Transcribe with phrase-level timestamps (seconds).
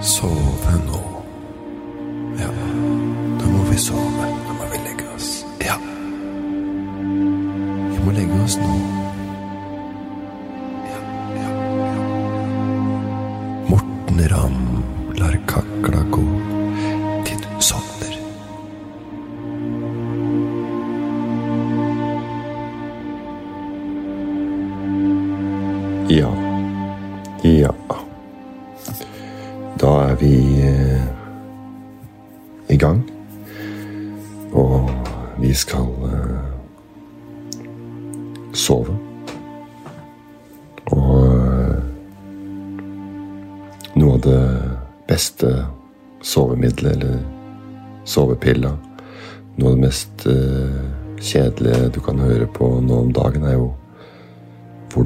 [0.00, 1.02] sove nå.
[2.38, 2.50] Ja,
[3.40, 4.28] da må vi sove.
[4.46, 5.46] Da må vi legge oss.
[5.64, 5.76] Ja.
[7.92, 8.97] Vi må legge oss nå.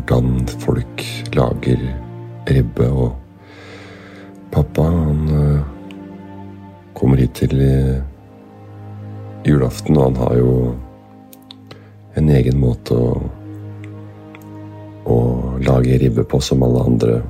[0.06, 1.82] Hvordan folk lager
[2.50, 2.88] ribbe.
[2.88, 3.16] Og
[4.52, 5.60] pappa, han øh,
[6.94, 8.02] kommer hit til øh,
[9.48, 10.74] julaften, og han har jo
[12.16, 13.22] en egen måte å,
[15.06, 15.18] å
[15.64, 17.20] lage ribbe på som alle andre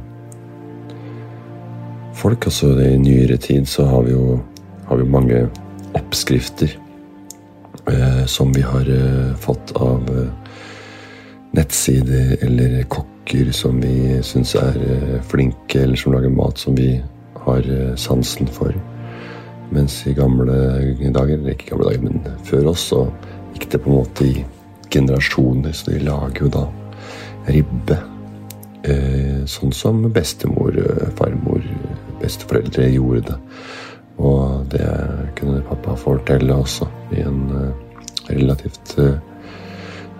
[2.14, 2.46] folk.
[2.46, 4.40] Altså i nyere tid så har vi jo
[4.88, 5.48] har vi mange
[5.96, 6.78] oppskrifter
[7.88, 10.41] eh, som vi har eh, fått av eh,
[11.52, 16.94] nettsider eller kokker som vi syns er eh, flinke, eller som lager mat som vi
[17.44, 18.74] har eh, sansen for.
[19.72, 20.56] Mens i gamle
[21.12, 23.04] dager, eller ikke gamle dager, men før oss, så
[23.54, 24.44] gikk det på en måte i
[24.92, 25.76] generasjoner.
[25.76, 26.66] Så de lager jo da
[27.48, 28.00] ribbe.
[28.82, 30.76] Eh, sånn som bestemor,
[31.16, 31.64] farmor,
[32.20, 33.38] besteforeldre gjorde det.
[34.22, 34.88] Og det
[35.38, 36.86] kunne pappa fortelle også
[37.16, 37.46] i en
[38.28, 38.92] relativt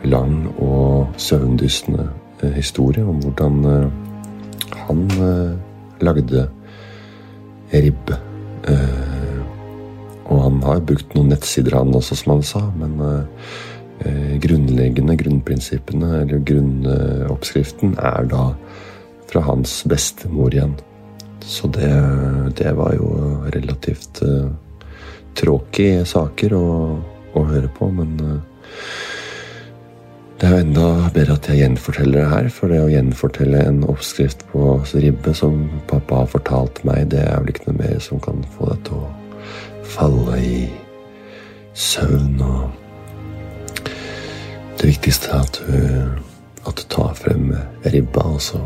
[0.05, 2.09] lang og søvndyssende
[2.43, 3.91] eh, historie om hvordan eh,
[4.87, 5.53] han eh,
[6.03, 6.47] lagde
[7.73, 8.19] ribbe.
[8.69, 9.43] Eh,
[10.33, 12.97] og han har brukt noen nettsider, han også, som han sa, men
[14.43, 18.47] grunnleggende grunnprinsippene, eller grunnoppskriften, er da
[19.29, 20.73] fra hans bestemor igjen.
[21.45, 21.91] Så det,
[22.59, 23.11] det var jo
[23.53, 24.23] relativt
[25.39, 26.65] tråkige saker å,
[27.37, 28.17] å høre på, men
[30.43, 33.77] det er jo enda bedre at jeg gjenforteller det her, for det å gjenfortelle en
[33.87, 38.19] oppskrift på ribbe som pappa har fortalt meg, det er vel ikke noe mer som
[38.25, 39.11] kan få deg til å
[39.93, 40.57] falle i
[41.79, 42.79] søvn og
[44.81, 45.77] Det viktigste er at du,
[46.67, 47.53] at du tar frem
[47.87, 48.59] ribba, og så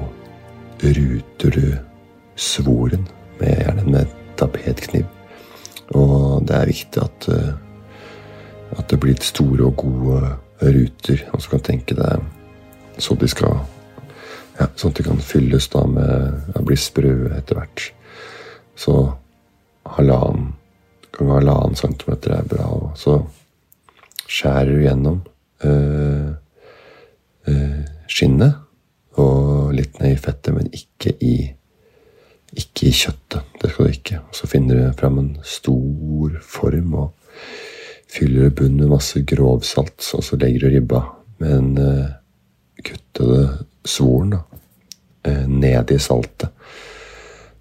[0.80, 1.76] ruter du
[2.40, 3.04] svoren
[3.36, 5.04] med gjerne med tapetkniv.
[5.92, 7.28] Og det er viktig at,
[8.80, 11.26] at det blir store og gode ruter.
[11.32, 12.24] Og så kan du tenke deg
[12.98, 13.58] så de skal
[14.56, 17.90] ja, Sånn at de kan fylles da med ja, Bli sprø etter hvert.
[18.76, 18.94] Så
[19.96, 20.54] halvannen
[21.12, 22.70] ganger halvannen centimeter er bra.
[22.72, 23.18] Og så
[24.26, 25.20] skjærer du gjennom
[25.68, 26.30] øh,
[27.52, 28.62] øh, skinnet
[29.20, 31.36] og litt ned i fettet, men ikke i
[32.56, 33.56] ikke i kjøttet.
[33.60, 34.18] Det skal du ikke.
[34.24, 37.25] Og så finner du fram en stor form og
[38.26, 40.10] fyller du bunnen med masse grovsalt.
[40.14, 41.04] Og så legger du ribba
[41.38, 42.08] med den eh,
[42.82, 44.40] kuttede svoren da,
[45.22, 46.50] eh, ned i saltet.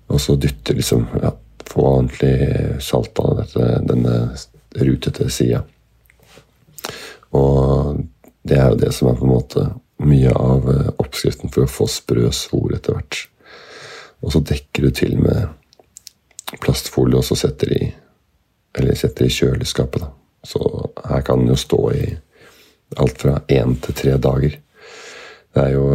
[0.07, 4.11] Og så dytter liksom ja, Få ordentlig salt av dette, denne
[4.77, 5.63] rutete sida.
[7.33, 8.03] Og
[8.45, 9.63] det er jo det som er på en måte
[10.05, 13.17] mye av uh, oppskriften for å få sprø svor etter hvert.
[14.21, 15.49] Og så dekker du til med
[16.61, 17.89] plastfolie, og så setter de
[18.77, 20.05] eller setter i kjøleskapet.
[20.05, 20.13] da.
[20.45, 20.61] Så
[21.09, 22.05] her kan den jo stå i
[23.01, 24.59] alt fra én til tre dager.
[25.55, 25.89] Det er jo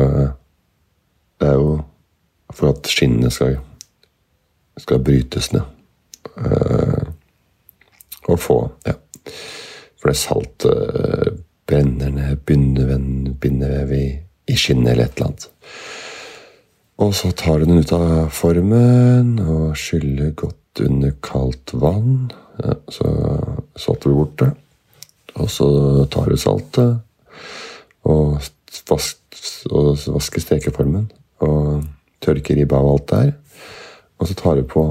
[1.41, 1.81] Det er jo
[2.53, 3.55] for at skinnene skal,
[4.77, 5.63] skal brytes ned.
[6.37, 7.07] Uh,
[8.29, 8.93] og få Ja.
[10.01, 12.37] For det saltet brenner ned
[13.41, 14.07] bindevev i,
[14.49, 15.49] i skinnet eller et eller annet.
[17.01, 22.31] Og så tar du den ut av formen og skyller godt under kaldt vann.
[22.61, 23.13] Ja, så
[23.81, 24.51] salter du bort det.
[25.41, 25.69] Og så
[26.11, 26.99] tar du saltet
[28.09, 31.09] og, og vasker stekeformen.
[31.45, 31.85] Og
[32.21, 33.33] tørker ribba av alt der.
[34.21, 34.85] Og så tar du på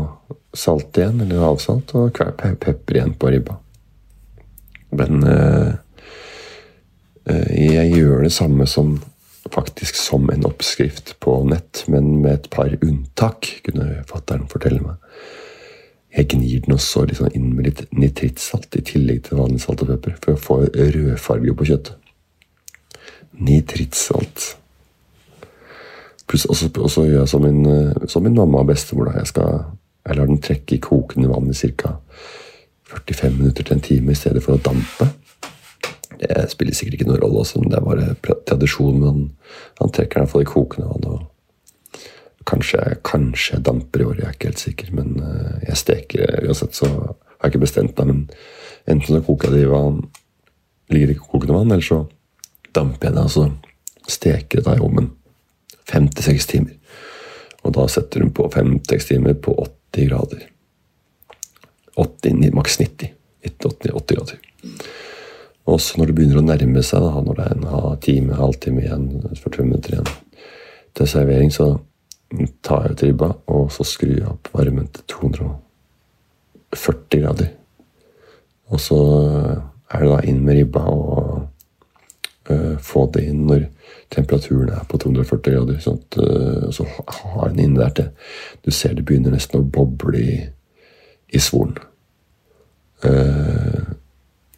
[0.58, 3.60] salt igjen, eller havsalt, og pe pepper igjen på ribba.
[4.98, 5.76] Men eh,
[7.54, 8.96] jeg gjør det samme som
[9.50, 14.98] faktisk som en oppskrift på nett, men med et par unntak, kunne fattern fortelle meg.
[16.18, 19.92] Jeg gnir den også liksom inn med litt nitrittsalt i tillegg til vanlig salt og
[19.92, 21.96] pepper for å få rødfarge på kjøttet.
[23.40, 24.56] Nitrittsalt.
[26.30, 27.62] Pluss også, også gjør jeg som min,
[28.10, 29.10] som min mamma og bestemor.
[29.10, 29.20] da.
[29.20, 29.64] Jeg skal
[30.08, 31.92] Jeg lar den trekke i kokende vann i ca.
[32.90, 35.10] 45 minutter til en time i stedet for å dampe.
[36.20, 38.98] Det spiller sikkert ikke noen rolle, også, men det er bare tradisjon.
[39.00, 39.28] Men
[39.80, 41.06] han trekker den for det kokende vann.
[41.06, 41.39] og
[42.50, 44.94] Kanskje, kanskje jeg damper i år, jeg er ikke helt sikker.
[44.98, 48.10] Men eh, jeg steker uansett, så har jeg ikke bestemt meg.
[48.10, 50.02] Men enten så koker jeg det i vann,
[50.90, 52.04] ligger ikke kokende vann, eller så
[52.76, 53.26] damper jeg det.
[53.28, 53.50] og så
[54.10, 55.12] steker det i ovnen
[55.90, 56.76] fem til seks timer.
[57.66, 59.54] Og da setter hun på fem-seks timer på
[59.94, 60.46] 80 grader.
[62.00, 63.12] 80, maks 90.
[63.46, 64.40] 80, 80 grader.
[65.70, 68.86] Og så når det begynner å nærme seg, da, når det er en time, halvtime
[68.86, 70.10] igjen, 45 minutter igjen
[70.98, 71.68] til servering, så
[72.66, 77.50] tar jeg ut ribba, og så skrur jeg opp varmen til 240 grader.
[78.70, 79.00] Og så
[79.90, 81.48] er det da inn med ribba og
[82.52, 83.62] uh, få det inn når
[84.14, 85.78] temperaturen er på 240 grader.
[85.84, 88.08] Sånn at, uh, så har den inne der til
[88.66, 90.36] Du ser det begynner nesten å boble i,
[91.34, 91.78] i svoren.
[93.06, 93.82] Uh,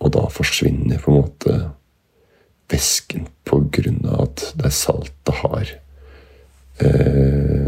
[0.01, 1.53] og da forsvinner på en måte
[2.71, 5.65] væsken på grunn av at det saltet har
[6.81, 7.60] uh,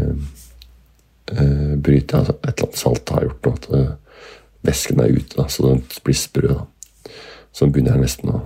[1.32, 3.92] uh, bryter, altså Et eller annet salt har gjort at At
[4.64, 6.48] væsken er ute, da, så den blir sprø.
[6.48, 6.64] da.
[7.52, 8.40] Så den begynner nesten å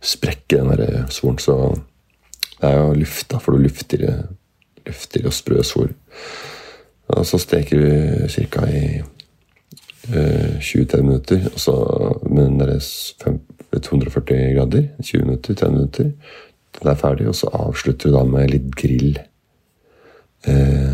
[0.00, 1.38] sprekke den der svoren.
[1.38, 1.56] Så
[2.60, 4.04] det er jo luft, da, for du lufter,
[4.86, 5.94] lufter og sprø svor.
[7.10, 8.66] Og så steker du ca.
[8.70, 8.82] i
[10.10, 11.74] eh, 20-30 minutter og så,
[12.28, 12.76] med den der
[13.78, 14.86] 240 grader.
[15.02, 16.12] 20 minutter, 30 minutter.
[16.80, 19.18] Den er ferdig, og så avslutter du da med litt grill.
[20.46, 20.89] Eh,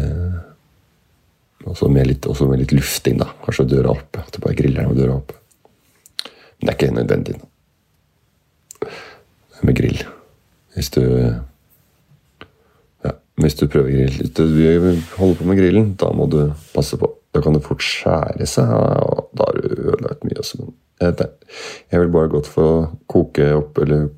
[1.76, 3.28] også med, litt, også med litt lufting, da.
[3.44, 4.22] Kanskje døra oppe.
[4.24, 5.36] At du bare griller med døra oppe.
[6.56, 7.36] Men det er ikke nødvendig.
[8.80, 10.00] Da med grill.
[10.76, 11.02] Hvis du
[13.04, 14.42] ja, Hvis du prøver grill Hvis du
[15.16, 16.40] holder på med grillen, da må du
[16.74, 17.12] passe på.
[17.34, 20.38] Da kan det fort skjære seg, og da har du ødelagt mye.
[20.40, 20.70] Også.
[21.00, 22.68] Jeg, vil bare godt få
[23.12, 24.08] koke opp, eller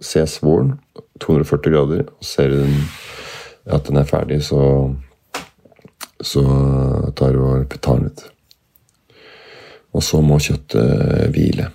[0.00, 0.78] se svoren.
[1.20, 2.08] 240 grader.
[2.08, 2.64] og Ser du
[3.66, 4.94] at den er ferdig, så,
[6.24, 6.44] så
[7.16, 8.24] tar og tar den ut.
[9.94, 11.68] Og så må kjøttet hvile.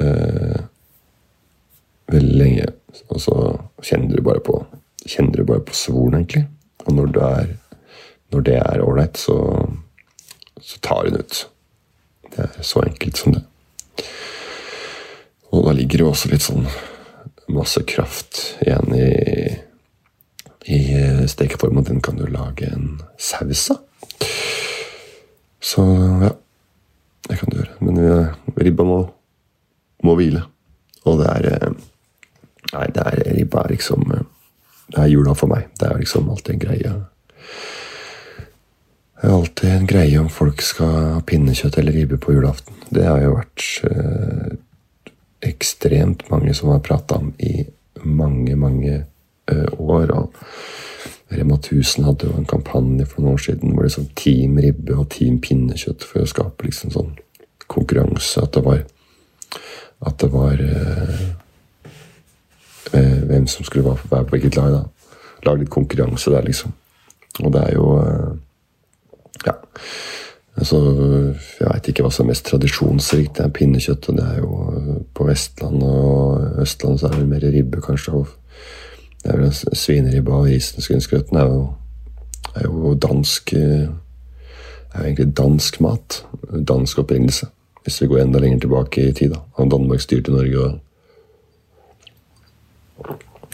[0.00, 0.62] Eh,
[2.14, 2.70] veldig lenge.
[3.10, 3.36] Og så
[3.84, 4.62] kjenner du bare på
[5.04, 6.46] kjenner du bare på svoren, egentlig.
[6.84, 7.50] Og når, er,
[8.32, 9.36] når det er ålreit, så,
[10.60, 11.42] så tar hun ut.
[12.34, 13.44] Det er så enkelt som det.
[15.52, 16.66] Og da ligger det også litt sånn
[17.52, 19.10] masse kraft igjen i,
[20.64, 20.80] i
[21.28, 23.82] stekeform, og den kan du lage en saus av.
[25.64, 25.84] Så
[26.22, 26.30] ja,
[27.28, 27.76] det kan du gjøre.
[27.84, 28.00] Men
[28.60, 28.98] ribba må,
[30.04, 30.44] må hvile.
[31.04, 31.74] Og det er
[32.74, 35.68] Nei, det er ribba er liksom Det er jula for meg.
[35.78, 36.92] Det er liksom alltid en greie.
[39.14, 42.76] Det er alltid en greie om folk skal ha pinnekjøtt eller ribbe på julaften.
[42.90, 44.56] Det har jo vært eh,
[45.48, 47.64] ekstremt mange som har prata om i
[48.04, 49.04] mange, mange
[49.50, 50.10] år.
[50.14, 50.32] og
[51.34, 54.94] Rema 1000 hadde jo en kampanje for noen år siden hvor det sånn Team ribbe
[54.94, 57.14] og Team pinnekjøtt for å skape liksom sånn
[57.70, 58.44] konkurranse.
[58.44, 58.82] At det var,
[60.04, 61.22] at det var eh,
[62.92, 64.76] med hvem som skulle være på hvilket lag.
[64.76, 64.82] da.
[65.44, 66.74] Lage litt konkurranse der, liksom.
[67.42, 68.34] Og det er jo eh,
[69.46, 69.58] Ja.
[70.54, 70.78] Altså,
[71.58, 73.32] jeg veit ikke hva som er mest tradisjonsrikt.
[73.36, 77.30] Det er pinnekjøtt, og det er jo eh, på Vestlandet og Østlandet så er det
[77.32, 78.22] mer ribbe, kanskje.
[79.24, 81.48] Det er vel Svineribba og risensgrøten er
[82.54, 83.88] er jo dansk eh,
[84.94, 86.26] er jo egentlig dansk mat.
[86.68, 87.46] Dansk opprinnelse.
[87.82, 89.30] Hvis vi går enda lenger tilbake i tid.
[89.30, 89.40] da.
[89.52, 90.58] Og Danmark styrte Norge.
[90.64, 90.80] og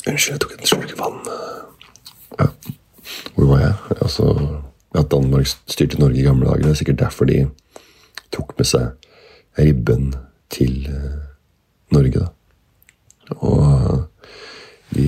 [0.09, 1.21] Unnskyld, jeg tok en slurk vann.
[2.41, 2.47] Ja.
[3.35, 3.75] Hvor var jeg?
[4.03, 4.49] Altså,
[4.95, 6.63] At Danmark styrte Norge i gamle dager.
[6.63, 7.49] Det er sikkert derfor de
[8.33, 8.89] tok med seg
[9.59, 10.15] ribben
[10.51, 11.21] til uh,
[11.95, 12.27] Norge, da.
[13.31, 14.10] Og
[14.95, 15.07] de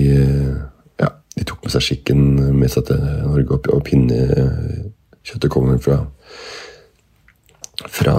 [1.01, 2.23] Ja, de tok med seg skikken
[2.55, 6.03] med seg til Norge, og, og pinnekjøttet kommer fra
[7.89, 8.17] fra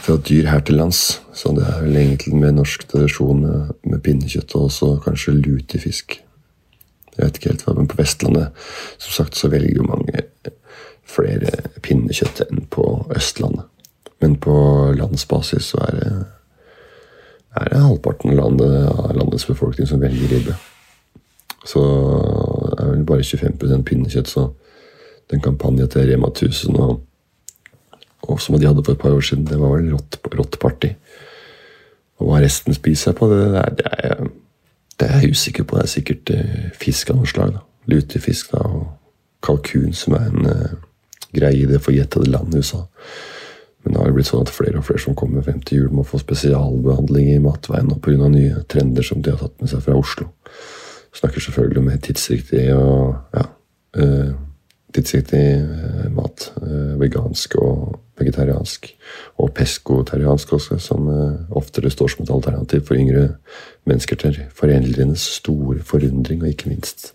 [0.00, 1.20] fra dyr her til lands.
[1.36, 6.20] Så det er vel egentlig med norsk tradisjon med, med pinnekjøtt og også kanskje lutefisk.
[7.16, 8.62] Jeg vet ikke helt hva, men på Vestlandet
[8.96, 10.24] som sagt, så velger jo mange
[11.10, 11.52] flere
[11.84, 13.66] pinnekjøtt enn på Østlandet.
[14.20, 14.54] Men på
[14.96, 16.10] landsbasis så er det,
[17.56, 20.56] er det halvparten av, landet, landets befolkning som velger ribbe.
[21.66, 24.48] Så det er vel bare 25% pinnekjøtt, så
[25.30, 27.00] den kampanjen til Rema 1000 og
[28.28, 29.46] og som de hadde for et par år siden.
[29.46, 30.92] Det var vel rått, rått party.
[32.20, 34.30] Og hva resten spiser på, det, det, er, det, er,
[35.00, 35.78] det er jeg usikker på.
[35.78, 37.58] Det er sikkert uh, fisk av noe slag.
[37.90, 38.86] Lutefisk da, og
[39.46, 40.74] kalkun, som er en uh,
[41.32, 42.84] greie i det forjettede landet USA.
[43.82, 45.94] Men det har jo blitt sånn at flere og flere som kommer frem til jul,
[45.96, 48.28] må få spesialbehandling i matveien og pga.
[48.28, 50.28] nye trender som de har tatt med seg fra Oslo.
[51.16, 53.46] Snakker selvfølgelig om tidsriktig og ja,
[53.98, 54.28] eh,
[54.94, 56.52] tidsriktig eh, mat.
[56.60, 58.90] Eh, vegansk og vegetariansk.
[59.40, 61.08] Og peskotariansk også, som
[61.56, 63.30] oftere står som et alternativ for yngre
[63.88, 67.14] mennesker til foreldrenes store forundring og ikke minst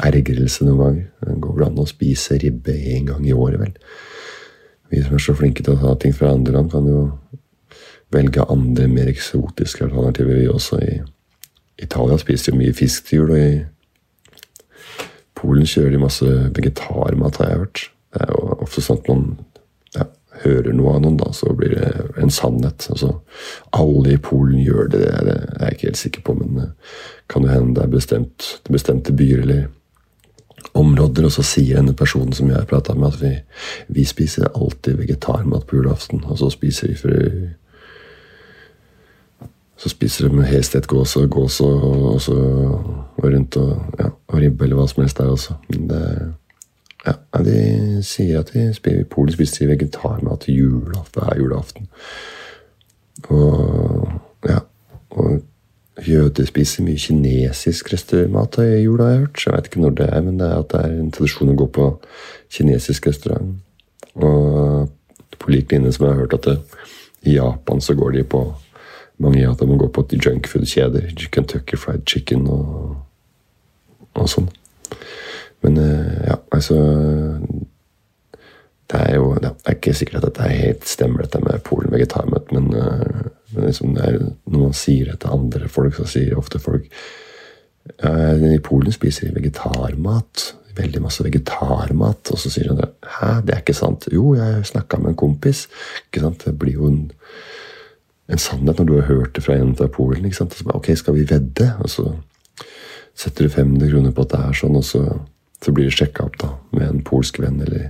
[0.00, 1.04] ergrelse noen ganger.
[1.20, 3.76] Det går vel an å spise ribbe én gang i året, vel.
[4.90, 7.02] Vi som er så flinke til å ta ting fra andre land, kan jo
[8.14, 10.78] velge andre, mer eksotiske alternativer, vi også.
[10.80, 13.50] I Italia spiser jo mye fisk til jul, og i
[15.38, 17.82] Polen kjører de masse vegetarmat, har jeg hørt.
[18.14, 19.26] Det er jo ofte sånn at man
[19.94, 20.06] ja,
[20.42, 22.88] hører noe av noen, da, så blir det en sannhet.
[22.90, 23.12] Altså,
[23.76, 26.96] alle i Polen gjør det, det er jeg ikke helt sikker på, men eh,
[27.30, 29.68] kan jo hende det er bestemt, bestemte byer eller
[30.74, 33.32] områder, og så sier denne personen som jeg prata med, at vi,
[33.98, 36.24] vi, spiser alltid vegetarmat på julaften.
[36.24, 37.14] Og så spiser vi for
[39.78, 41.82] Så spiser de helstekt gås og gås og,
[42.14, 45.54] og, så, og rundt og, ja, og ribbe eller hva som helst der også.
[45.70, 46.00] Det,
[47.06, 47.12] ja,
[47.46, 51.86] de sier at de spiser, Polen spiser vegetarmat julaften, hver julaften.
[53.28, 54.10] Og
[54.48, 54.58] ja,
[55.10, 55.46] og
[56.06, 59.42] Jøder spiser mye kinesisk restaurantmat i jula, har jeg hørt.
[59.46, 61.56] Jeg vet ikke når det er, men det er at det er en tradisjon å
[61.58, 61.88] gå på
[62.54, 63.56] kinesisk restaurant.
[64.14, 64.88] Og
[65.38, 66.58] på lik linje som jeg har hørt at det,
[67.26, 68.44] i Japan så går de på
[69.18, 71.10] mange i Japan går på junkfood-kjeder.
[71.32, 72.94] Kentucky Fried Chicken og,
[74.14, 74.46] og sånn.
[75.66, 76.76] Men eh, ja, altså
[78.88, 82.54] Det er jo det er ikke sikkert at dette helt stemmer, dette med Polen vegetarmøte,
[82.56, 83.26] men uh,
[83.58, 86.86] men liksom er, når man sier det til andre folk, så sier ofte folk
[87.88, 90.42] I Polen spiser de vegetarmat.
[90.78, 92.32] Veldig masse vegetarmat.
[92.32, 92.88] Og så sier de
[93.18, 94.06] hæ, det er ikke sant.
[94.12, 95.66] Jo, jeg snakka med en kompis.
[96.06, 96.44] Ikke sant?
[96.44, 97.00] Det blir jo en,
[98.28, 100.28] en sannhet når du har hørt det fra en fra Polen.
[100.28, 100.58] ikke sant?
[100.64, 101.72] Bare, ok, skal vi vedde?
[101.82, 102.12] Og så
[103.18, 105.02] setter du 500 kroner på at det er sånn, og så,
[105.64, 107.88] så blir det sjekka opp da, med en polsk venn eller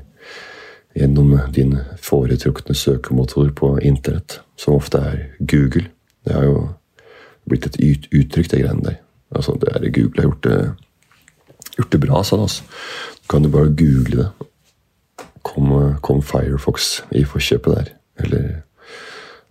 [0.99, 5.87] gjennom din foretrukne søkemotor på internett, som ofte er Google.
[6.27, 6.69] Det har jo
[7.49, 8.99] blitt et uttrykk, det greiene der.
[9.37, 10.59] Altså, det er Google har gjort det,
[11.79, 12.65] gjort det bra, sånn altså.
[13.23, 14.31] Du kan jo bare google det.
[15.47, 15.71] Kom,
[16.05, 17.93] kom Firefox i forkjøpet der.
[18.25, 18.49] Eller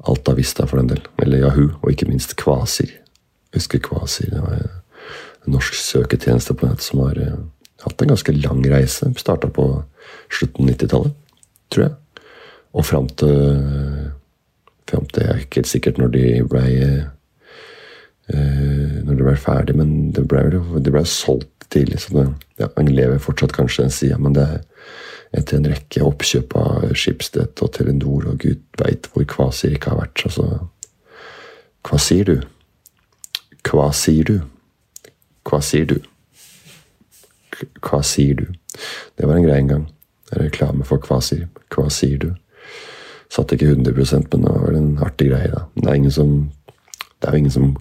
[0.07, 1.03] Alta Vista, for den del.
[1.23, 2.91] Eller Yahoo, og ikke minst Kvasir.
[3.53, 4.33] Jeg husker Kvasir.
[4.33, 7.37] Det var en norsk søketjeneste på nett som har uh,
[7.85, 9.09] hatt en ganske lang reise.
[9.17, 9.69] Starta på
[10.33, 11.23] slutten av 90-tallet
[11.73, 12.23] tror jeg.
[12.77, 13.37] Og fram til,
[14.89, 16.63] fram til Jeg er ikke helt sikkert når de ble
[18.29, 20.43] eh, Når de ble ferdig, men det ble,
[20.83, 22.01] det ble solgt tidlig.
[22.03, 22.25] Så det,
[22.59, 24.59] ja, han lever fortsatt kanskje den sida, men det er
[25.35, 30.01] etter en rekke oppkjøp av Schibsted og Telenor, og gud veit hvor Kvasir ikke har
[30.05, 30.23] vært.
[30.29, 30.45] Altså,
[31.87, 32.37] hva sier du?
[33.67, 34.37] Hva sier du?
[35.47, 35.97] Hva sier du?
[37.83, 38.47] Hva sier du?
[39.17, 39.85] Det var en greie en gang.
[40.35, 41.47] Reklame for Kvasir.
[41.71, 42.29] Hva sier du?
[43.31, 45.51] Satt ikke 100% men det var en artig greie.
[45.51, 45.65] da.
[45.75, 46.37] Det er ingen som
[47.21, 47.77] det er jo ingen som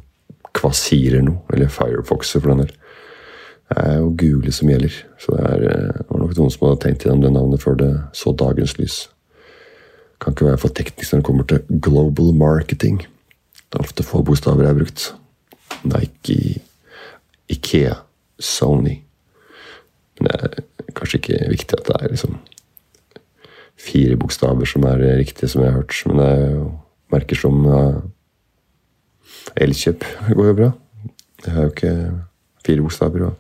[0.57, 2.73] kvasirer noe, eller firefoxer for den del.
[3.67, 4.95] Det er jo Google som gjelder.
[5.21, 7.77] Så det, er, eh, det var nok noen som hadde tenkt gjennom det navnet før
[7.81, 8.97] det så dagens lys.
[10.23, 13.03] Kan ikke være for teknisk når det kommer til global marketing.
[13.67, 15.09] Det er ofte få bokstaver jeg har brukt.
[15.85, 16.63] Nike,
[17.53, 17.99] Ikea,
[18.41, 19.03] Sony.
[20.19, 22.39] Men det er kanskje ikke viktig at det er liksom
[23.77, 26.03] fire bokstaver som er riktige, som jeg har hørt.
[26.07, 26.67] Men det er jo
[27.13, 28.01] merker som uh,
[29.57, 30.71] Elkjøp går jo bra.
[31.45, 31.95] Det er jo ikke
[32.67, 33.27] fire bokstaver.
[33.27, 33.35] og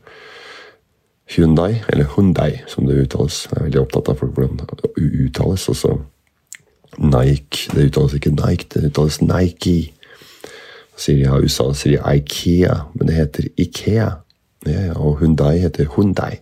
[1.26, 3.48] Hyundai, eller Hundai, som det uttales.
[3.50, 4.92] Jeg er veldig opptatt av folk hvordan det
[5.26, 5.68] uttales.
[5.68, 5.96] Også
[7.02, 7.66] Nike.
[7.74, 9.92] Det uttales ikke Nike, det uttales Nike.
[10.96, 14.10] Sier de, ja, USA sier de Ikea, men det heter Ikea.
[14.66, 16.38] Ja, og Hundai heter Hundai.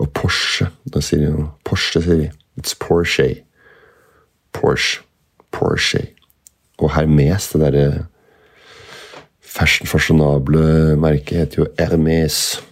[0.00, 0.70] Og Porsche.
[0.88, 1.50] Da sier de noe.
[1.64, 2.30] Porsche, sier de.
[2.58, 3.44] It's Porsche.
[4.56, 5.04] Porsche.
[5.52, 6.06] Porsche.
[6.80, 8.06] Og Hermes, det derre
[9.50, 12.62] fashion fashionable merket, heter jo Hermes.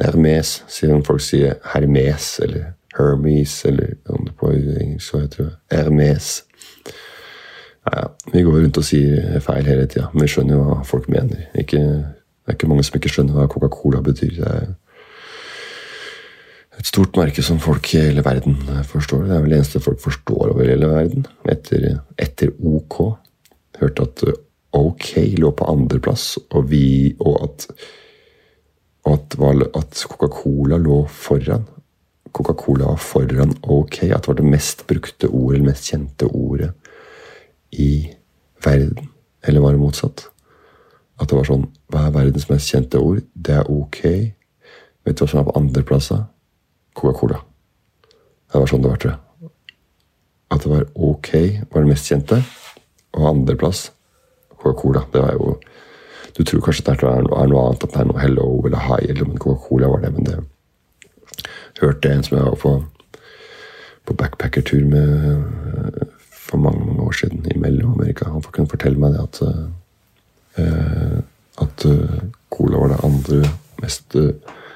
[0.00, 5.44] Hermes, sier siden folk sier Hermes eller Hermes, eller om det på engelsk så heter
[5.44, 6.44] det Hermes.
[7.92, 8.06] Ja.
[8.32, 11.44] Vi går rundt og sier feil hele tida, men vi skjønner jo hva folk mener.
[11.54, 14.38] Ikke, det er ikke mange som ikke skjønner hva Coca-Cola betyr.
[14.38, 14.72] Det er
[16.84, 19.22] et stort merke som folk i hele verden forstår.
[19.24, 21.22] Det er vel det eneste folk forstår over hele verden.
[21.48, 21.86] Etter,
[22.20, 22.98] etter OK.
[23.80, 24.34] Hørte at uh,
[24.76, 27.64] OK lå på andreplass, og, vi, og at,
[29.08, 31.64] at, at Coca-Cola lå foran.
[32.36, 34.02] Coca-Cola var foran ok.
[34.10, 36.74] At det var det mest brukte ordet, eller mest kjente ordet
[37.72, 38.12] i
[38.60, 39.08] verden.
[39.40, 40.28] Eller var det motsatt?
[41.16, 43.24] At det var sånn Hva er verdens mest kjente ord?
[43.32, 44.00] Det er ok.
[45.08, 46.12] Vet du hva som er på andreplass?
[46.94, 47.40] Coca-Cola.
[48.52, 49.50] Det var sånn det var, tror jeg.
[50.54, 51.30] At det var ok
[51.72, 52.40] var det mest kjente.
[53.14, 53.88] Og andreplass
[54.54, 55.06] Coca-Cola.
[55.12, 55.56] Det var jo
[56.34, 59.28] Du tror kanskje det er noe, annet, at det er noe Hello eller Hi, eller
[59.28, 60.10] men Coca-Cola var det.
[60.16, 60.38] Men det
[61.80, 62.72] hørte en som jeg var på,
[64.06, 68.28] på backpackertur med for mange mange år siden i Mellom-Amerika.
[68.30, 69.40] Han kunne fortelle meg det at,
[70.58, 71.18] uh,
[71.62, 72.18] at uh,
[72.50, 73.40] cola var det andre
[73.82, 74.30] mest uh,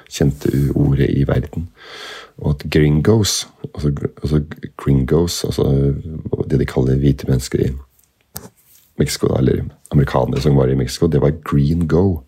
[0.09, 1.69] kjente ordet i verden.
[2.39, 3.91] Og at gringos, altså,
[4.23, 4.41] altså
[4.77, 5.93] gringos, altså
[6.49, 7.71] det de kaller hvite mennesker i
[8.99, 12.21] Mexico, eller amerikanere som var i Mexico, det var green go.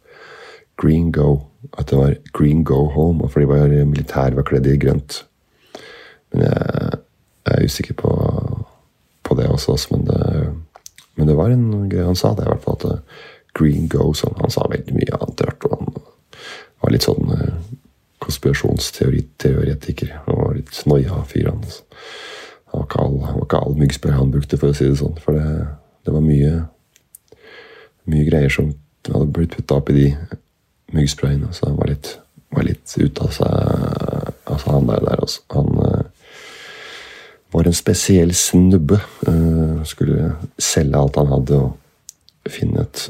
[0.81, 1.39] Green go.
[1.77, 5.25] At det var green go home, for de var militære, var kledd i grønt.
[6.33, 6.99] Men jeg,
[7.47, 8.11] jeg er usikker på,
[9.23, 10.53] på det også, men det,
[11.15, 12.33] men det var en greie han sa.
[12.35, 13.03] det i hvert fall at
[13.57, 14.37] Green go, sånn.
[14.39, 15.95] Han sa veldig mye annet og Han
[16.81, 17.29] var litt sånn
[18.21, 20.21] konspirasjonsteoretiker.
[20.25, 21.49] Han var litt noia fyr.
[21.51, 21.83] Altså.
[22.71, 25.17] han var ikke all myggsprøy han brukte, for å si det sånn.
[25.23, 25.65] For det,
[26.05, 26.53] det var mye,
[28.11, 28.73] mye greier som
[29.09, 30.07] hadde blitt putta opp i de
[30.95, 31.51] myggsprayene.
[31.55, 32.13] Så han var litt,
[32.53, 35.05] var litt ute av seg, altså han der.
[35.07, 35.45] der også.
[35.55, 36.35] Han uh,
[37.55, 39.01] var en spesiell snubbe.
[39.25, 43.09] Uh, skulle selge alt han hadde, og finne et,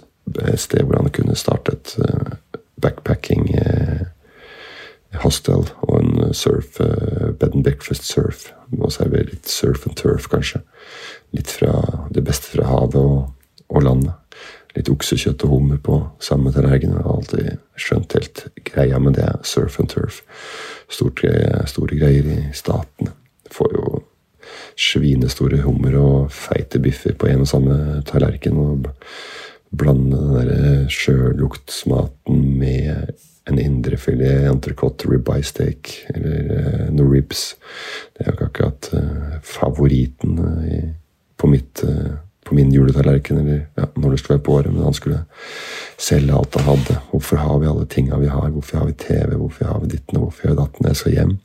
[0.55, 1.89] sted hvor han kunne starte et
[2.81, 3.49] backpacking
[5.21, 8.49] hostel og en surf, bed and breakfast surf.
[8.71, 10.63] Må servere litt surf and turf, kanskje.
[11.35, 11.73] Litt fra
[12.15, 13.31] det beste fra havet og,
[13.71, 14.15] og landet
[14.77, 16.95] litt oksekjøtt og hummer på samme tallerken.
[16.95, 19.29] Har alltid skjønt helt greia med det.
[19.47, 20.21] Surf and turf.
[20.91, 23.13] Store, store greier i statene.
[23.51, 24.01] Får jo
[24.79, 27.77] svinestore hummer og feite biffer på en og samme
[28.07, 28.57] tallerken.
[28.57, 28.89] Og
[29.71, 33.11] blande den derre sjøluktsmaten med
[33.49, 37.55] en indrefilet, entrecôte, ribeye steak eller uh, noe ribs.
[38.13, 40.91] Det er jo ikke akkurat uh, favoritten uh,
[41.41, 41.85] på mitt
[42.51, 45.19] på min juletallerken, eller ja, når det skulle være på året, men han skulle
[46.01, 46.97] selge alt han hadde.
[47.11, 48.49] Hvorfor har vi alle tinga vi har?
[48.49, 49.35] Hvorfor har vi TV?
[49.37, 50.87] Hvorfor har vi ditten og hvorfor har vi datten?
[50.89, 51.35] Jeg skal hjem.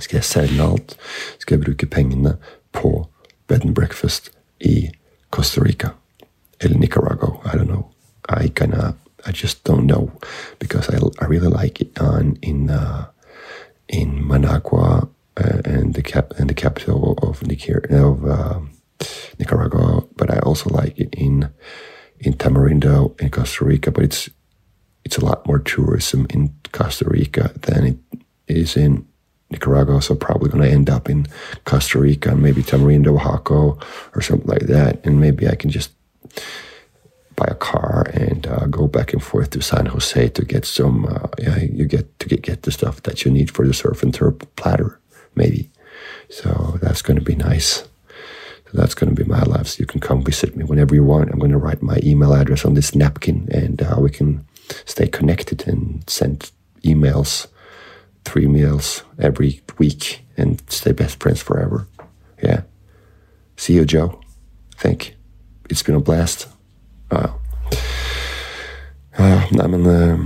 [0.00, 0.96] Skal jeg selge alt?
[1.38, 2.36] Skal jeg bruke pengene
[2.72, 3.06] på
[3.46, 4.90] bed and breakfast i
[5.30, 5.92] Costa Rica?
[6.60, 7.40] Eller Nicaragua?
[7.44, 7.90] I don't know.
[8.28, 10.12] I kinda I just don't know
[10.58, 13.06] because I, I really like it on in uh,
[13.88, 18.60] in Managua uh, and the cap and the capital of Nicar- of uh,
[19.38, 21.50] Nicaragua, but I also like it in
[22.20, 23.90] in Tamarindo in Costa Rica.
[23.90, 24.30] But it's
[25.04, 27.98] it's a lot more tourism in Costa Rica than it
[28.46, 29.06] is in
[29.50, 30.02] Nicaragua.
[30.02, 31.26] So probably going to end up in
[31.64, 33.76] Costa Rica, maybe Tamarindo, Oaxaca,
[34.14, 35.93] or something like that, and maybe I can just
[37.36, 41.06] buy a car and uh, go back and forth to San Jose to get some.
[41.06, 44.02] Uh, yeah, you get to get, get the stuff that you need for the surf
[44.02, 45.00] and turf platter,
[45.34, 45.70] maybe.
[46.28, 47.84] So that's going to be nice.
[48.66, 49.68] So that's going to be my life.
[49.68, 51.30] So you can come visit me whenever you want.
[51.30, 54.46] I'm going to write my email address on this napkin, and uh, we can
[54.84, 56.50] stay connected and send
[56.82, 57.46] emails,
[58.24, 61.86] three meals every week, and stay best friends forever.
[62.42, 62.62] Yeah.
[63.56, 64.20] See you, Joe.
[64.76, 65.23] Thank you.
[65.70, 66.48] It's been a blast.
[67.10, 67.20] Ja,
[69.18, 69.42] ja.
[69.50, 70.18] nei, men uh,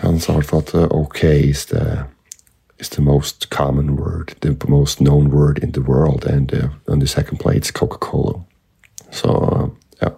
[0.00, 2.04] han sa i hvert fall at uh, OK is the,
[2.78, 7.00] is the most common word, the most known word in the world, and uh, on
[7.00, 8.40] the second plate it's Coca-Cola.
[9.10, 9.28] Så
[10.00, 10.08] ja.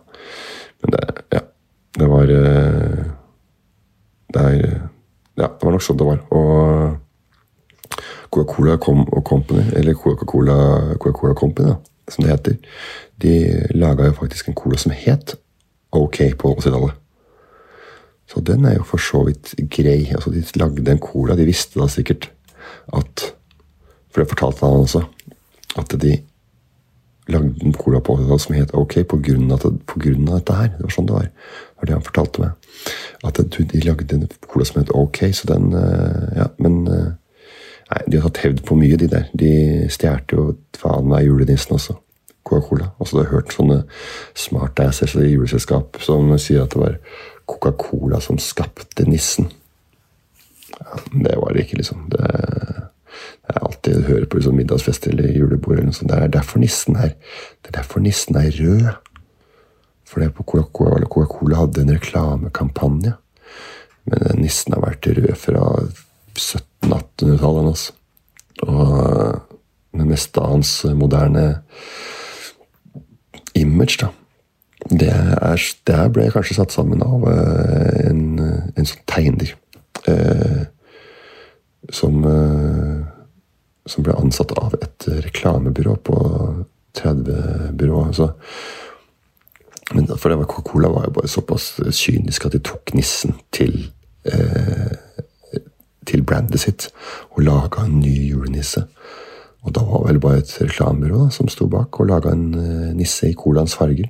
[0.83, 1.01] Men det,
[1.33, 1.41] ja.
[1.99, 2.47] Det var det,
[4.35, 4.81] er,
[5.37, 6.19] ja, det var nok sånn det var.
[6.31, 6.97] Og
[8.31, 11.77] Coca-Cola Company, eller Coca-Cola Coca Company, da,
[12.13, 12.57] som det heter,
[13.23, 13.35] de
[13.75, 15.37] laga jo faktisk en cola som het
[15.95, 16.97] ok på 80-tallet.
[18.29, 20.11] Så den er jo for så vidt grei.
[20.13, 21.37] Altså, de lagde en cola.
[21.37, 22.31] De visste da sikkert
[22.93, 23.33] at
[24.09, 25.03] For det fortalte han også.
[25.77, 26.15] At de
[27.29, 30.57] lagde en cola på 80-tallet som het ok på grunn, av, på grunn av dette
[30.57, 30.71] her.
[30.77, 31.29] Det var sånn det var.
[31.29, 32.71] Det var det han fortalte meg.
[33.29, 37.11] At de lagde en cola som het ok, så den eh, Ja, men eh,
[37.89, 39.31] Nei, de har tatt hevd på mye, de der.
[39.33, 39.53] De
[39.93, 41.97] stjal jo faen meg julenissen også.
[42.49, 42.91] Coca-Cola.
[43.01, 43.79] Altså, du har hørt sånne
[44.37, 46.99] smartasses i juleselskap som sier at det var
[47.49, 49.51] Coca-Cola som skapte nissen.
[50.79, 52.07] Ja, det var det ikke, liksom.
[52.13, 55.79] Det, det er alltid du hører på liksom, middagsfest eller julebord.
[55.79, 56.13] eller noe sånt.
[56.13, 57.15] Det er derfor nissen er
[57.63, 58.91] Det er derfor nissen er rød.
[60.09, 63.17] For det på Coca-Cola Coca hadde en reklamekampanje.
[64.09, 65.65] Men nissen har vært rød fra
[66.85, 67.69] 1700-1800-tallet.
[67.73, 67.93] Altså.
[68.69, 71.45] Og det meste av hans moderne
[73.59, 74.11] image, da,
[74.91, 78.25] det, er, det ble kanskje satt sammen av eh, en,
[78.75, 79.55] en sånn tegner.
[80.09, 80.67] Eh,
[81.95, 83.07] som, eh,
[83.89, 86.19] som ble ansatt av et reklamebyrå på
[86.99, 88.13] 30-byrået.
[88.13, 88.31] Altså.
[89.89, 93.89] For det var Coca-Cola var jo bare såpass kynisk at de tok nissen til
[94.29, 94.93] eh,
[96.09, 96.89] til brandet sitt
[97.35, 98.85] og laga en ny julenisse.
[99.67, 103.29] Og da var vel bare et reklamebyrå som sto bak og laga en uh, nisse
[103.29, 104.09] i colaens farger.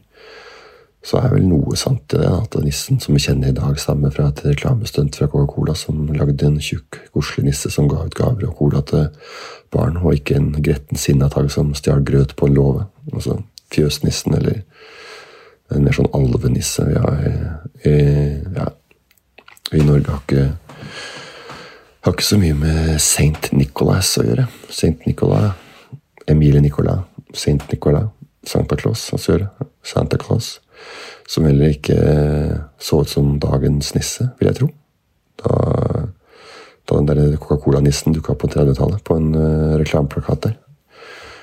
[1.04, 4.12] Så er vel noe sant i det, at nissen som vi kjenner i dag, stammer
[4.12, 8.48] fra et reklamestunt fra Coca-Cola som lagde en tjukk, koselig nisse som ga ut gaver
[8.48, 9.06] og cola til
[9.72, 12.88] barn, og ikke en gretten sinnatag som stjal grøt på en låve.
[13.12, 13.38] Altså
[13.72, 14.62] fjøsnissen, eller
[15.72, 16.84] en mer sånn alvenisse.
[16.92, 17.14] Ja,
[17.86, 17.94] i,
[18.58, 18.68] ja,
[19.78, 20.46] i Norge har ikke
[22.08, 24.46] har ikke så mye med Saint Nicholas å gjøre.
[24.72, 25.58] Saint Nicolas,
[26.30, 27.02] Emilie Nicolas,
[27.36, 28.08] Saint Nicolas,
[28.48, 29.50] Santa Claus å gjøre.
[29.84, 30.54] Santa Claus.
[31.28, 31.98] Som heller ikke
[32.80, 34.70] så ut som dagens nisse, vil jeg tro.
[35.42, 35.52] Da,
[36.88, 40.56] da den der Coca-Cola-nissen dukka opp på 30-tallet, på en uh, reklameplakat der.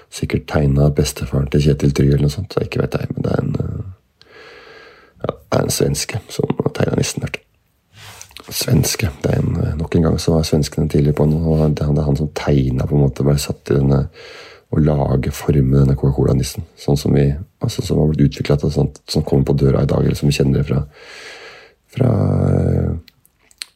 [0.10, 2.58] Sikkert tegna bestefaren til Kjetil Try eller noe sånt.
[2.58, 4.38] Så ikke vet jeg, men det er en, uh,
[5.28, 7.45] ja, en svenske som tegna nissen der
[8.54, 9.10] svenske.
[9.24, 12.04] Det er en, nok en gang så var svenskene tidlig på noe, og det er
[12.06, 14.06] han som tegna på en måte, bare satt i denne
[14.74, 16.66] å lage forme denne Coca-Cola-nissen.
[16.80, 17.26] Sånn som vi,
[17.64, 20.30] altså som har blitt utvikla til sånt som kommer på døra i dag, eller som
[20.30, 20.82] vi kjenner fra,
[21.96, 22.14] fra
[22.50, 22.90] eh,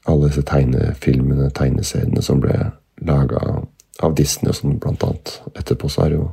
[0.09, 2.57] alle disse tegnefilmene, tegneseriene som ble
[3.05, 3.61] laga
[4.03, 5.37] av Disney og sånn, blant annet.
[5.53, 6.27] Etterpå så er det jo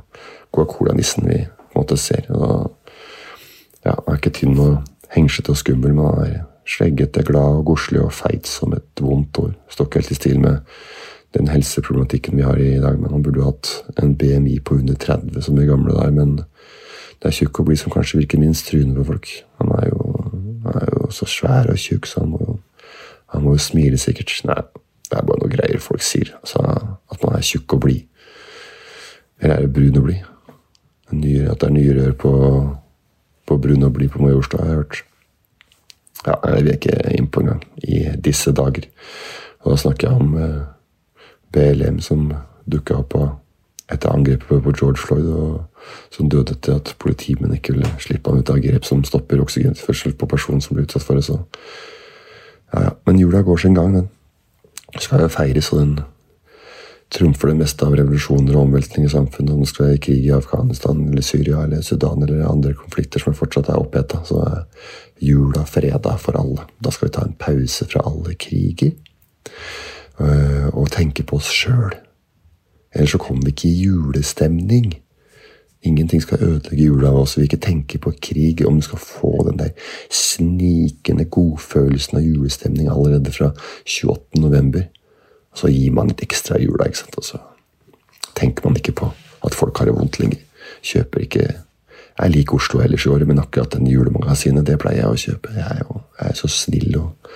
[0.55, 2.27] Coca-Cola-nissen vi på en måte ser.
[2.33, 2.73] og
[3.85, 4.77] ja, Han er ikke tynn og
[5.13, 6.37] hengsete og skummel, men han er
[6.67, 9.53] Sleggete, glad og godslig og feit som et vondt år.
[9.71, 10.57] Står ikke helt i stil med
[11.37, 12.99] den helseproblematikken vi har i dag.
[12.99, 13.71] Men han burde jo hatt
[14.03, 16.35] en BMI på under 30 som de gamle der, Men
[17.17, 19.29] det er tjukk å bli som kanskje virker minst truende på folk.
[19.61, 20.01] Han er jo,
[20.65, 22.57] han er jo så svær og tjukk, så han må, jo,
[23.33, 24.35] han må jo smile sikkert.
[24.45, 24.59] Nei,
[25.09, 26.35] det er bare noe greier folk sier.
[26.41, 26.61] Altså,
[27.11, 28.05] at man er tjukk og blid.
[29.41, 30.33] Eller er det brun og blid?
[31.07, 32.33] At det er nye rør på,
[33.47, 35.03] på brun og blid på Majorstua, har jeg hørt.
[36.27, 37.63] Ja, vi er ikke inne på engang.
[37.77, 38.87] I disse dager.
[39.63, 40.63] Og da snakker jeg om eh,
[41.55, 42.33] BLM som
[42.67, 43.15] dukka opp
[43.87, 48.43] etter angrepet på George Floyd, og som døde etter at politimenn ikke ville slippe han
[48.43, 51.23] ut av grep som stopper oksygentilførsel på personen som blir utsatt for det.
[51.23, 51.39] Så
[52.73, 52.91] ja, ja.
[53.07, 54.09] Men jula går sin gang, den.
[54.99, 55.99] Skal jo feires, og den
[57.13, 59.53] trumfer det meste av revolusjoner og omveltninger i samfunnet.
[59.53, 63.37] Om det skal være krig i Afghanistan eller Syria eller Sudan eller andre konflikter som
[63.37, 64.65] fortsatt er oppheta, så er
[65.23, 66.67] jula fredag for alle.
[66.83, 68.91] Da skal vi ta en pause fra alle kriger
[70.19, 71.95] øh, og tenke på oss sjøl.
[72.95, 74.93] Ellers så kommer vi ikke i julestemning.
[75.87, 77.37] Ingenting skal ødelegge jula av oss.
[77.37, 79.71] Vi ikke tenker på krig, om du skal få den der
[80.11, 83.51] snikende godfølelsen av julestemning allerede fra
[83.85, 84.41] 28.
[84.41, 84.87] november.
[85.57, 86.89] Så gir man litt ekstra i jula.
[87.17, 87.39] Og så
[88.37, 89.09] tenker man ikke på
[89.45, 90.43] at folk har det vondt lenger.
[90.85, 91.47] Kjøper ikke
[92.17, 95.51] Jeg liker Oslo ellers i året, men akkurat den julemagasinet, det pleier jeg å kjøpe.
[95.53, 97.29] Jeg er jo jeg er så snill og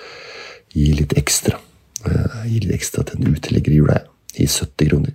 [0.74, 1.60] gir litt ekstra.
[2.02, 4.08] Jeg gir litt ekstra til en uteligger i jula, jeg.
[4.42, 5.14] I 70 kroner.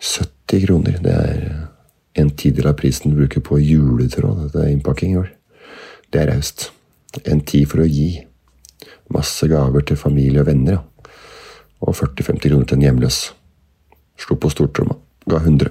[0.00, 1.44] 70 kroner, det er
[2.22, 5.28] en tidel av prisen du bruker på juletråd til innpakking i år.
[6.08, 6.70] Det er raust.
[7.28, 8.14] En tid for å gi.
[9.12, 10.80] Masse gaver til familie og venner.
[10.80, 10.93] Ja
[11.84, 13.18] og 40-50 kroner til en hjemløs.
[14.20, 14.96] Slo på stortromma.
[15.28, 15.70] Ga 100.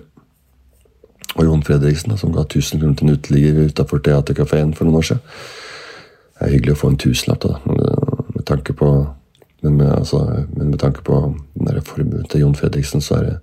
[1.33, 5.09] Og Jon Fredriksen, som ga 1000 kroner til en uteligger utafor Theatercaféen for noen år
[5.09, 5.25] siden.
[6.33, 7.59] Det er hyggelig å få en tusenlapp, da.
[8.35, 8.89] Med tanke på
[9.63, 11.17] men med, altså, men med tanke på
[11.55, 13.35] den formuen til Jon Fredriksen, så er det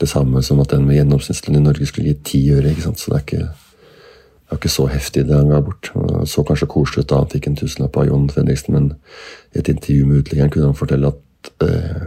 [0.00, 2.68] det samme som at den med gjennomsnittslønn i Norge skulle gi ti øre.
[2.70, 3.00] ikke sant?
[3.00, 5.88] Så det er ikke, det er ikke så heftig, det han ga bort.
[6.28, 8.90] Så kanskje koselig ut da han fikk en tusenlapp av Jon Fredriksen, men
[9.54, 11.23] i et intervju med uteliggeren kunne han fortelle at
[11.64, 12.06] eh,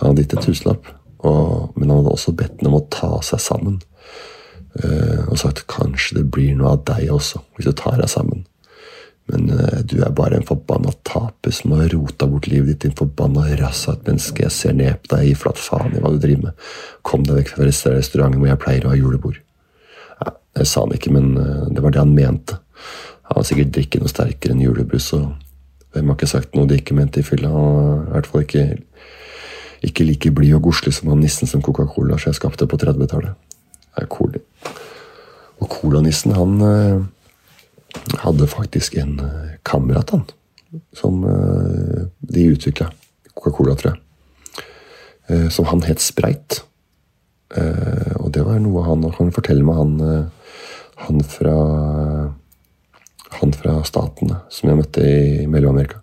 [0.00, 0.86] Han hadde gitt en tusenlapp,
[1.22, 3.80] men han hadde også bedt ham om å ta seg sammen.
[4.78, 8.44] Eh, og sagt kanskje det blir noe av deg også, hvis du tar deg sammen.
[9.30, 12.96] Men eh, du er bare en forbanna taper som har rota bort livet ditt, din
[12.98, 14.44] forbanna rass av et menneske.
[14.46, 16.66] Jeg ser ned på deg, gi flatt faen i hva du driver med.
[17.06, 19.38] Kom deg vekk fra restauranten hvor jeg pleier å ha julebord.
[20.20, 22.60] Ja, det sa han ikke, men eh, det var det han mente.
[23.30, 25.12] Han har sikkert drikket noe sterkere enn julebrus.
[25.18, 25.30] og
[25.92, 27.50] hvem har ikke sagt noe de ikke mente i fylla?
[27.50, 28.66] Og i hvert fall ikke,
[29.88, 33.34] ikke like blid og godslig som han nissen som Coca-Cola skapte på 30-tallet.
[33.90, 34.36] Det er cool.
[35.60, 37.00] Og Colanissen, han eh,
[38.22, 40.22] hadde faktisk en eh, kamerat, han.
[40.96, 42.92] Som eh, de utvikla.
[43.34, 44.00] Coca-Cola, tror jeg.
[45.30, 46.62] eh, som han het Spreit.
[47.56, 50.54] Eh, og det var noe han kan fortelle meg, han, eh,
[51.06, 51.56] han fra
[53.38, 56.00] han fra Statene som jeg møtte i Mellom-Amerika.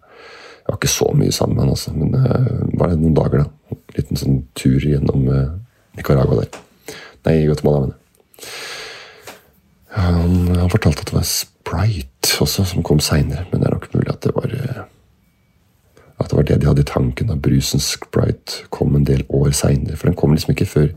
[0.64, 3.46] Jeg var ikke så mye sammen med han, altså, men det var noen dager.
[3.46, 3.78] da.
[3.78, 5.28] En liten sånn tur gjennom
[5.98, 6.60] Nicaragua der.
[7.28, 8.04] Nei, Guatemala, mener jeg.
[9.98, 13.88] Han, han, fortalte at det var Sprite også, som kom seinere, men det er nok
[13.96, 14.54] mulig at det var
[16.18, 19.52] at det var det de hadde i tanken da brusen Sprite kom en del år
[19.54, 19.98] seinere.
[19.98, 20.88] For den kom liksom ikke før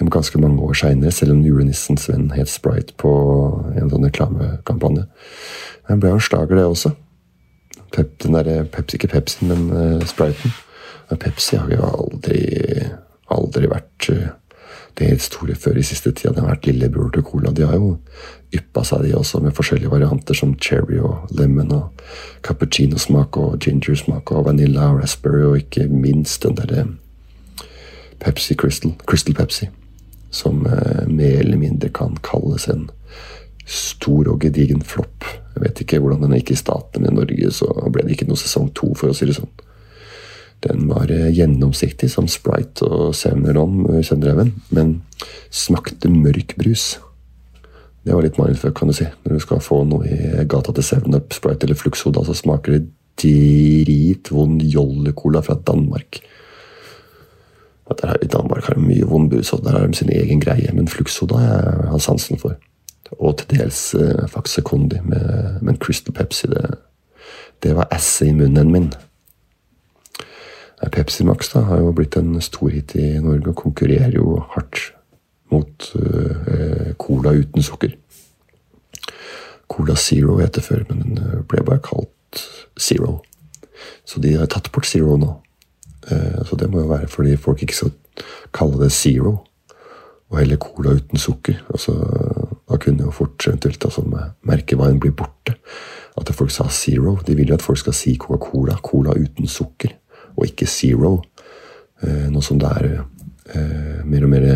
[0.00, 3.12] ganske mange år seinere, selv om julenissens venn het Sprite på
[3.76, 5.06] en sånn reklamekampanje.
[5.88, 6.94] Den ble jo en slager, det også.
[7.92, 10.54] Pep, den der, Pepsi, ikke Pepsi, men uh, Spriten.
[11.10, 12.40] Men Pepsi har jo aldri,
[13.32, 14.30] aldri vært uh,
[14.96, 16.32] det helt store før i siste tida.
[16.32, 17.52] Den har vært lillebror til Cola.
[17.52, 17.98] De har jo
[18.56, 22.02] yppa seg, de også, med forskjellige varianter som cherry og lemon og
[22.44, 26.88] cappuccino-smak og ginger-smak og vanilla og raspberry og ikke minst den derre
[28.22, 29.68] Pepsi Crystal, Crystal Pepsi
[30.32, 32.88] som eh, mer eller mindre kan kalles en
[33.68, 35.26] stor og gedigen flopp.
[35.54, 38.30] Jeg vet ikke hvordan den gikk i Statene, men i Norge så ble det ikke
[38.30, 39.52] noe sesong to, for å si det sånn.
[40.64, 45.00] Den var eh, gjennomsiktig som Sprite og Sevneron, Søndreven, men
[45.52, 46.96] smakte mørk brus.
[48.02, 49.06] Det var litt mindfuck, kan du si.
[49.22, 52.78] Når du skal få noe i gata til Seven Up, Sprite eller Fluxoda, så smaker
[52.78, 52.86] det
[53.22, 56.22] dritvond jollecola fra Danmark.
[57.88, 60.72] Der I Danmark har de mye vondbrus, og der har de sin egen greie.
[60.72, 62.54] Men Fluxoda jeg sansen for.
[63.18, 66.78] Og til dels eh, Faxe Condi, med, men Crystal Pepsi det,
[67.62, 68.92] det var asset i munnen min.
[70.92, 74.80] Pepsi Max da, har jo blitt en storhit i Norge og konkurrerer jo hardt
[75.52, 77.92] mot uh, Cola uten sukker.
[79.70, 82.42] Cola Zero het det før, men den ble bare kalt
[82.80, 83.20] Zero.
[84.04, 85.36] Så de har tatt bort Zero nå.
[86.10, 87.92] Eh, så det må jo være fordi folk ikke skal
[88.54, 89.36] kalle det zero,
[90.32, 91.60] og heller cola uten sukker.
[91.70, 91.94] Altså,
[92.68, 94.04] da kunne jo fort eventuelt altså,
[94.48, 95.58] merkevaren bli borte.
[96.16, 97.18] At folk sa zero.
[97.26, 98.78] De vil jo at folk skal si Coca-Cola.
[98.84, 99.92] Cola uten sukker,
[100.36, 101.18] og ikke zero.
[102.02, 104.48] Eh, nå som det er eh, mer og mer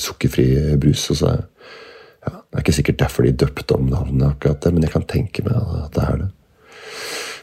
[0.00, 0.46] sukkerfri
[0.80, 1.10] brus.
[1.18, 4.94] Så ja, det er ikke sikkert derfor de døpte om navnet, akkurat det, men jeg
[4.94, 6.28] kan tenke meg at det er det.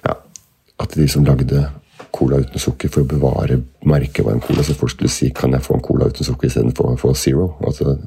[0.08, 0.16] Ja,
[0.80, 1.68] At de som lagde
[2.16, 5.54] cola uten sukker for å bevare merket var en cola, så folk skulle si kan
[5.56, 7.50] jeg få en cola uten sukker istedenfor få Zero.
[7.68, 7.98] Altså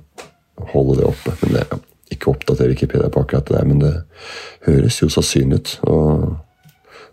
[0.73, 1.35] holde det oppe.
[1.43, 3.95] Men det, Ikke oppdater Wikipedia på akkurat det der, men det
[4.65, 5.75] høres jo sannsynlig ut.
[5.83, 6.37] Og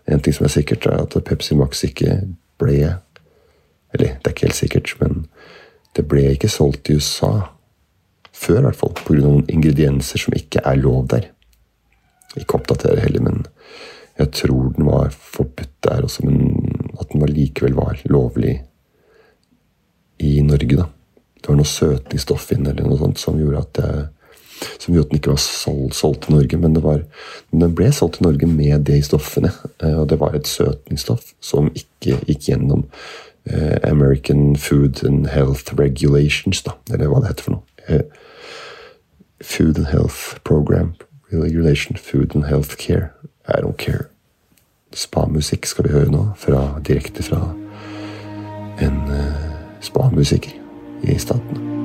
[0.08, 2.22] en ting som er sikkert, er at Pepsi Max ikke
[2.58, 2.96] ble
[3.94, 5.26] Eller det er ikke helt sikkert, men
[5.96, 7.48] det ble ikke solgt i USA
[8.32, 9.20] før, i hvert fall, pga.
[9.22, 11.30] noen ingredienser som ikke er lov der.
[12.36, 13.46] Ikke oppdatere heller, men
[14.18, 16.65] jeg tror den var forbudt der også, men
[17.16, 18.58] den var likevel var lovlig
[20.18, 20.76] i Norge.
[20.76, 20.86] da.
[21.40, 25.12] Det var noe søtningsstoff inn eller noe sånt som gjorde at, jeg, som gjorde at
[25.12, 26.58] den ikke var solgt, solgt i Norge.
[26.60, 27.04] Men, var,
[27.52, 29.52] den ble solgt i Norge med de stoffene.
[29.80, 32.84] Eh, og det var et søtningsstoff som ikke gikk gjennom
[33.48, 37.64] eh, American Food and Health Regulations, da, eller hva det heter for noe.
[37.88, 38.04] Eh,
[39.40, 40.94] Food and Health Program
[41.30, 43.14] Regulation, Food and Health Care.
[43.48, 44.10] I don't care.
[44.96, 47.42] Spa-musikk skal vi høre nå, fra, direkte fra
[48.80, 49.48] en uh,
[49.84, 50.56] spa-musiker
[51.04, 51.75] i Statene.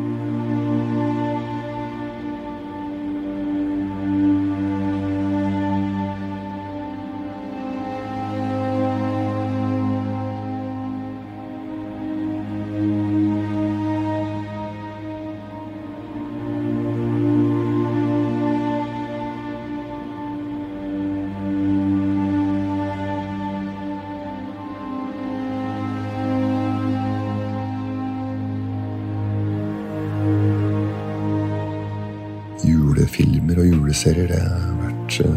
[34.01, 35.31] TV-serier, det, eh,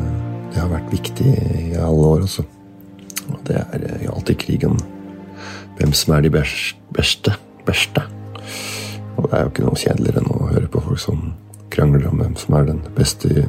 [0.53, 2.45] det, har vært viktig i alle år, altså.
[3.29, 4.79] Og det er eh, alltid krigen
[5.79, 7.35] hvem som er de beste.
[7.67, 8.03] beste.
[9.17, 11.35] Og det er jo ikke noe kjedeligere enn å høre på folk som
[11.75, 13.49] krangler om hvem som er den beste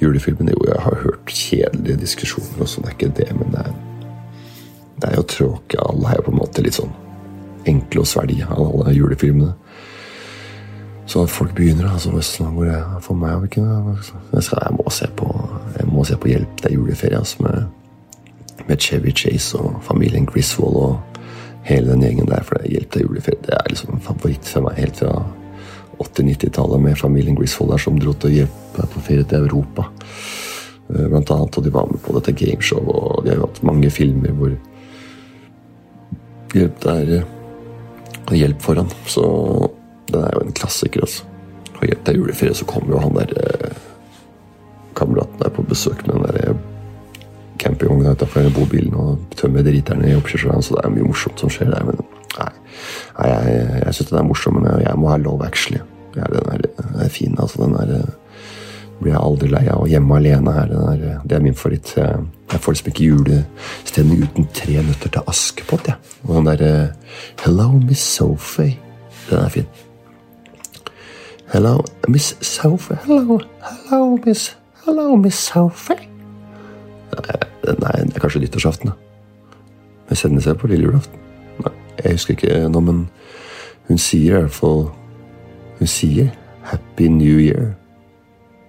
[0.00, 0.52] julefilmen.
[0.52, 3.74] Jo, jeg har hørt kjedelige diskusjoner også, det er ikke det, men det er,
[5.00, 5.80] det er jo tråkig.
[5.86, 6.92] Alle er jo på en måte litt sånn
[7.68, 9.54] enkle å svelge, alle julefilmene.
[11.10, 14.90] Så at folk begynner altså, hvor jeg, For meg har ikke jeg, skal, jeg, må
[14.94, 15.28] se på,
[15.78, 17.64] jeg må se på Hjelp, det er juleferie altså, med,
[18.68, 21.18] med, Chevy Chase og familien Griswold og
[21.66, 22.44] hele den gjengen der.
[22.46, 23.42] For det er Hjelp, det er juleferie.
[23.46, 25.16] Det er liksom en favoritt for meg helt fra
[26.00, 29.88] 80-90-tallet med familien Griswold der som dro til å hjelpe på ferie til Europa.
[30.94, 33.60] Eh, blant annet, og de var med på dette gameshowet, og de har jo hatt
[33.66, 34.54] mange filmer hvor
[36.54, 37.28] Hjelp der er
[38.38, 38.90] Hjelp foran.
[39.10, 39.26] Så
[40.12, 41.26] den er jo en klassiker, altså.
[41.80, 43.78] Og Hjelp til juleferie, så kommer jo han der eh,
[44.98, 46.56] kameraten der på besøk med den der eh,
[47.60, 50.64] campingvogna utafor bobilen og tømmer driterne i oppkjørselen.
[50.64, 51.86] Så det er mye morsomt som skjer der.
[51.88, 52.00] Men
[52.38, 52.50] nei,
[53.18, 55.82] nei jeg, jeg syns den er morsom, men jeg må ha Love Actually.
[56.16, 57.64] Ja, den, er, den er fin, altså.
[57.64, 58.08] Den er eh,
[59.00, 59.84] blir jeg aldri lei av.
[59.84, 61.94] Og Hjemme alene her, er, det er min favoritt.
[61.96, 65.92] Jeg, jeg får liksom ikke julestemning uten Tre nøtter til Askepott.
[65.92, 66.00] Ja.
[66.26, 66.72] Og den derre
[67.44, 68.76] Hello, Miss Sophie.
[69.30, 69.70] Den er fin.
[71.52, 72.94] Hello, Miss Sophie.
[73.06, 75.96] Hello, hello, Miss Hello, Miss Sophie.
[77.64, 78.92] Den er, det er kanskje nyttårsaften, da.
[80.08, 81.18] Men sender seg på lille julaften.
[81.64, 81.72] Nei,
[82.04, 83.00] jeg husker ikke nå, men
[83.88, 84.92] hun sier i hvert fall
[85.78, 86.28] Hun sier
[86.70, 87.72] Happy New Year.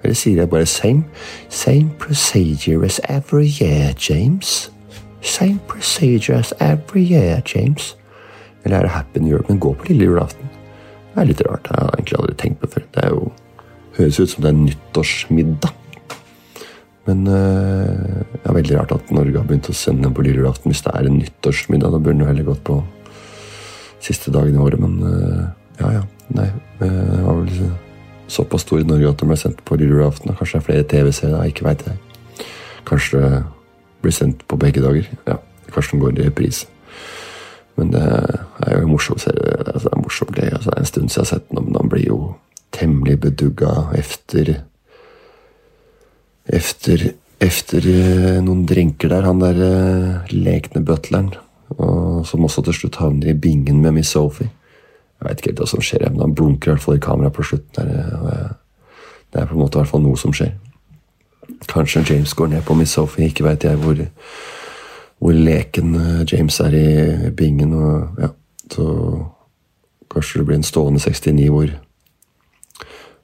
[0.03, 1.03] Eller sier jeg bare same,
[1.49, 4.71] same procedure as every year, James?
[5.21, 7.97] Same procedure as every year, James.
[8.65, 9.45] Eller er det Happy New Year?
[9.49, 10.49] Men gå på lille julaften.
[11.11, 11.67] Det er litt rart.
[11.67, 12.87] Jeg har egentlig aldri tenkt på det før.
[12.95, 13.21] Det jo,
[13.97, 15.77] høres ut som det er nyttårsmiddag.
[17.09, 20.71] Men øh, det er veldig rart at Norge har begynt å sende på lille julaften.
[20.71, 22.79] Hvis det er en nyttårsmiddag, da burde den heller gått på
[24.01, 24.79] siste dagen i året.
[24.79, 25.45] Men øh,
[25.81, 26.03] ja, ja.
[26.31, 26.47] Nei,
[26.79, 27.71] øh, det var vel
[28.31, 30.31] såpass stor i Norge at den ble sendt på lille julaften.
[30.37, 32.45] Kanskje det er flere TV-serier, ikke veit jeg.
[32.87, 33.41] Kanskje det
[34.01, 35.09] blir sendt på begge dager.
[35.27, 36.67] Ja, Kanskje den går i reprise.
[37.79, 39.57] Men det er jo en morsom serie.
[39.65, 40.53] Altså, det er en morsom greie.
[40.53, 42.19] Altså, det er en stund siden jeg har sett den, men han blir jo
[42.71, 44.55] temmelig bedugga efter
[46.45, 47.85] Efter Efter
[48.45, 51.31] noen drinker der, han der uh, lekne butleren.
[51.73, 54.51] Og, som også til slutt havner i bingen med Miss Sophie.
[55.17, 57.33] Jeg veit ikke helt hva som skjer, men han blunker i hvert fall i kameraet
[57.33, 57.71] på slutten.
[57.77, 58.49] der, jeg,
[59.33, 60.51] Det er på en måte i hvert fall noe som skjer.
[61.71, 63.97] Kanskje James går ned på Miss Sophie, ikke veit jeg hvor,
[65.21, 65.93] hvor leken
[66.25, 67.73] James er i bingen.
[67.73, 68.31] og ja,
[68.71, 68.87] så
[70.11, 71.69] Kanskje det blir en stående 69 hvor,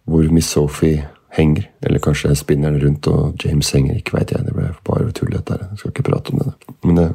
[0.08, 1.70] hvor Miss Sophie henger.
[1.82, 3.98] Eller kanskje spinner den rundt og James henger.
[3.98, 4.46] Ikke veit jeg.
[4.46, 5.66] Det ble bare tull, dette her.
[5.72, 6.54] Jeg skal ikke prate om det.
[6.86, 7.08] Men det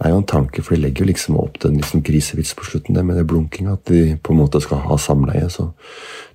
[0.00, 2.64] er jo en tanke, for de legger jo liksom opp til en liksom grisevits på
[2.70, 3.76] slutten det, med det blunkinga.
[3.76, 5.50] At de på en måte skal ha samleie.
[5.52, 5.70] Så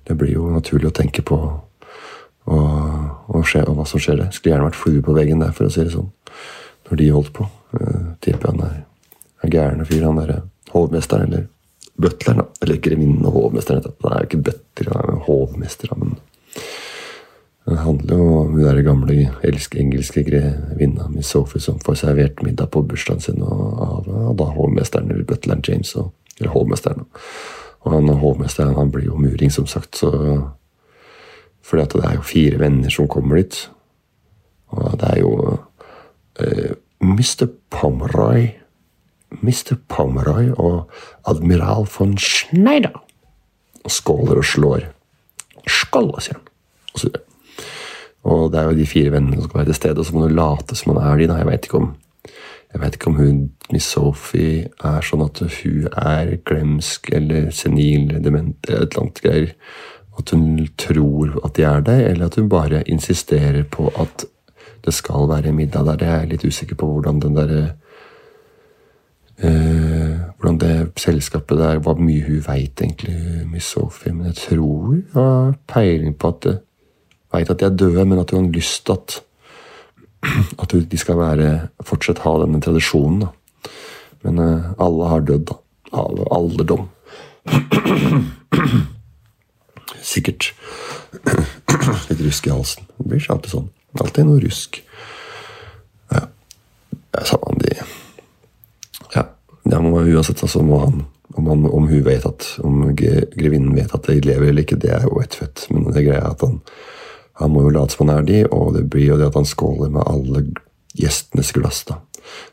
[0.08, 1.40] det blir jo naturlig å tenke på
[2.42, 2.70] og,
[3.28, 4.30] og, skje, og hva som skjer der.
[4.34, 6.10] Skulle gjerne vært flue på veggen der, for å si det sånn.
[6.88, 7.50] Når de holdt på.
[7.72, 8.78] Uh, tipper han er,
[9.42, 11.48] en gæren fyr, han derre hovmesteren, eller
[12.00, 12.46] butleren, da.
[12.62, 13.84] Eller grevinnen og hovmesteren.
[14.04, 16.16] Han er jo ikke butler, han er hovmester, men
[17.64, 22.42] det handler jo om hun der gamle elske, engelske grevinna Miss Sophie som får servert
[22.42, 24.08] middag på bursdagen sin av
[24.38, 25.94] da hovmesteren eller butleren James.
[25.94, 27.06] Og, eller hovmesteren.
[27.82, 29.94] Og han hovmesteren han blir jo muring, som sagt.
[29.96, 30.10] så
[31.62, 33.70] fordi at det er jo fire venner som kommer dit.
[34.66, 35.58] Og det er jo
[36.40, 37.48] eh, Mr.
[37.70, 38.52] Pomeroy
[39.40, 39.76] Mr.
[39.88, 40.90] Pomeroy og
[41.26, 43.02] admiral von Schneider.
[43.88, 44.88] Skåler og slår.
[45.66, 46.48] Skål, sier han.
[46.92, 47.12] Og så.
[48.22, 50.26] Og det er jo de fire vennene som skal være til stede, og så må
[50.26, 51.28] du late som man er de.
[51.30, 51.38] Da.
[51.40, 51.80] Jeg vet ikke
[52.80, 53.40] vet ikke om hun,
[53.72, 59.24] Miss Sophie er sånn at hun er glemsk eller senil dement eller et eller annet
[59.24, 59.50] greier.
[60.20, 64.26] At hun tror at de er det, eller at hun bare insisterer på at
[64.84, 66.04] det skal være middag der.
[66.04, 67.62] Jeg er litt usikker på hvordan den derre
[69.38, 74.12] eh, Hvordan det selskapet der Hvor mye hun veit egentlig, Miss Sophie.
[74.12, 76.58] Men jeg tror hun har peiling på at det
[77.32, 79.22] veit at de er døde, men at hun har lyst til at,
[80.62, 83.20] at de skal være, fortsatt ha denne tradisjonen.
[83.20, 83.70] Da.
[84.22, 85.58] Men eh, alle har dødd, da.
[85.92, 86.86] Av alderdom.
[90.00, 90.54] Sikkert
[92.08, 92.86] litt rusk i halsen.
[92.96, 93.68] Det blir alltid sånn.
[94.00, 94.80] Alltid noe rusk.
[96.12, 96.26] Ja.
[96.92, 97.74] Det er samme de
[99.16, 99.26] Ja.
[99.64, 103.94] Det må, uansett så må han om, han om, hun vet at Om grevinnen vet
[103.94, 105.66] at de lever eller ikke, det er jo ett fett.
[105.70, 106.60] Men det greia er at han
[107.40, 109.48] han må jo late som han er de, og det blir jo det at han
[109.48, 110.44] skåler med alle
[110.98, 111.82] gjestenes glass.
[111.88, 111.98] da.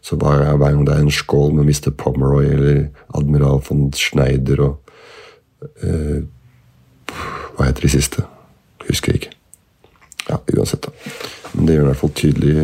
[0.02, 1.92] Så hver, hver gang det er en skål med Mr.
[1.92, 2.80] Pomeroy eller
[3.16, 4.96] admiral von Schneider og
[5.84, 6.24] eh,
[7.10, 8.24] Hva heter de siste?
[8.88, 9.39] Husker jeg ikke.
[10.30, 10.92] Ja, uansett, da.
[11.54, 12.56] Men det gjør i hvert fall tydelig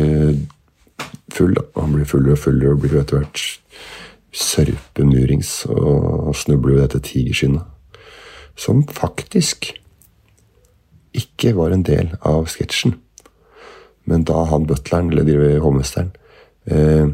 [1.34, 1.54] full.
[1.56, 1.64] da.
[1.80, 3.42] Han blir fullere og fullere og blir etter hvert
[4.36, 7.64] sørpemurings og snubler jo dette tigerskinnet.
[8.56, 9.72] Som faktisk
[11.16, 12.96] ikke var en del av sketsjen.
[14.06, 16.12] Men da han butleren, eller hovmesteren,
[16.66, 17.08] eh,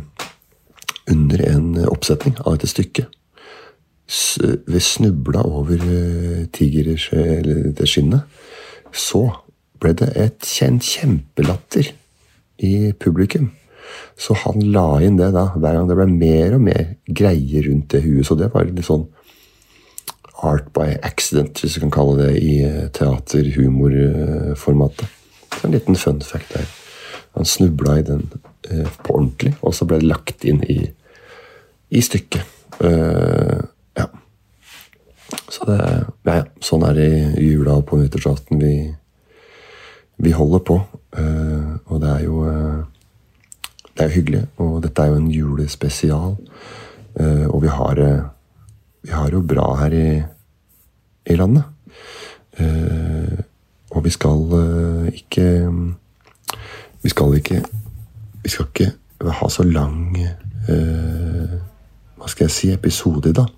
[1.10, 3.06] under en oppsetning av dette stykket
[4.66, 8.22] ved snubla over eh, tigers, eller det skinnet,
[8.92, 9.30] så
[9.82, 11.90] ble det et, kjent kjempelatter
[12.62, 13.50] i publikum.
[14.18, 17.88] Så han la inn det da, hver gang det ble mer og mer greier rundt
[17.94, 18.26] det huet.
[18.28, 19.06] Så det var litt sånn
[20.42, 22.54] art by accident, hvis du kan kalle det, i
[22.96, 25.06] teater-humorformatet.
[25.52, 26.66] Så en liten fun fact der.
[27.36, 28.22] Han snubla i den
[28.70, 30.80] eh, på ordentlig, og så ble det lagt inn i,
[31.92, 32.44] i stykket.
[32.82, 33.60] Uh,
[33.96, 34.06] ja.
[35.52, 38.54] Så det ja, ja, sånn er det i jula på nyttårsaften.
[38.60, 38.74] Vi,
[40.18, 40.80] vi holder på.
[41.18, 42.84] Eh, og det er jo eh,
[43.92, 44.46] Det er jo hyggelig.
[44.56, 46.36] Og dette er jo en julespesial.
[47.20, 47.94] Eh, og vi har,
[49.02, 50.22] vi har jo bra her i,
[51.26, 51.64] i landet.
[53.90, 54.38] Og vi skal
[55.12, 55.46] ikke
[57.02, 57.62] Vi skal ikke
[58.42, 58.92] Vi skal ikke
[59.22, 60.16] ha så lang
[62.16, 63.48] Hva skal jeg si episode i dag.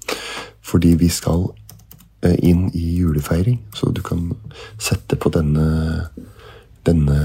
[0.63, 1.49] Fordi vi skal
[2.43, 3.61] inn i julefeiring.
[3.75, 4.33] Så du kan
[4.79, 6.09] sette på denne
[6.87, 7.18] denne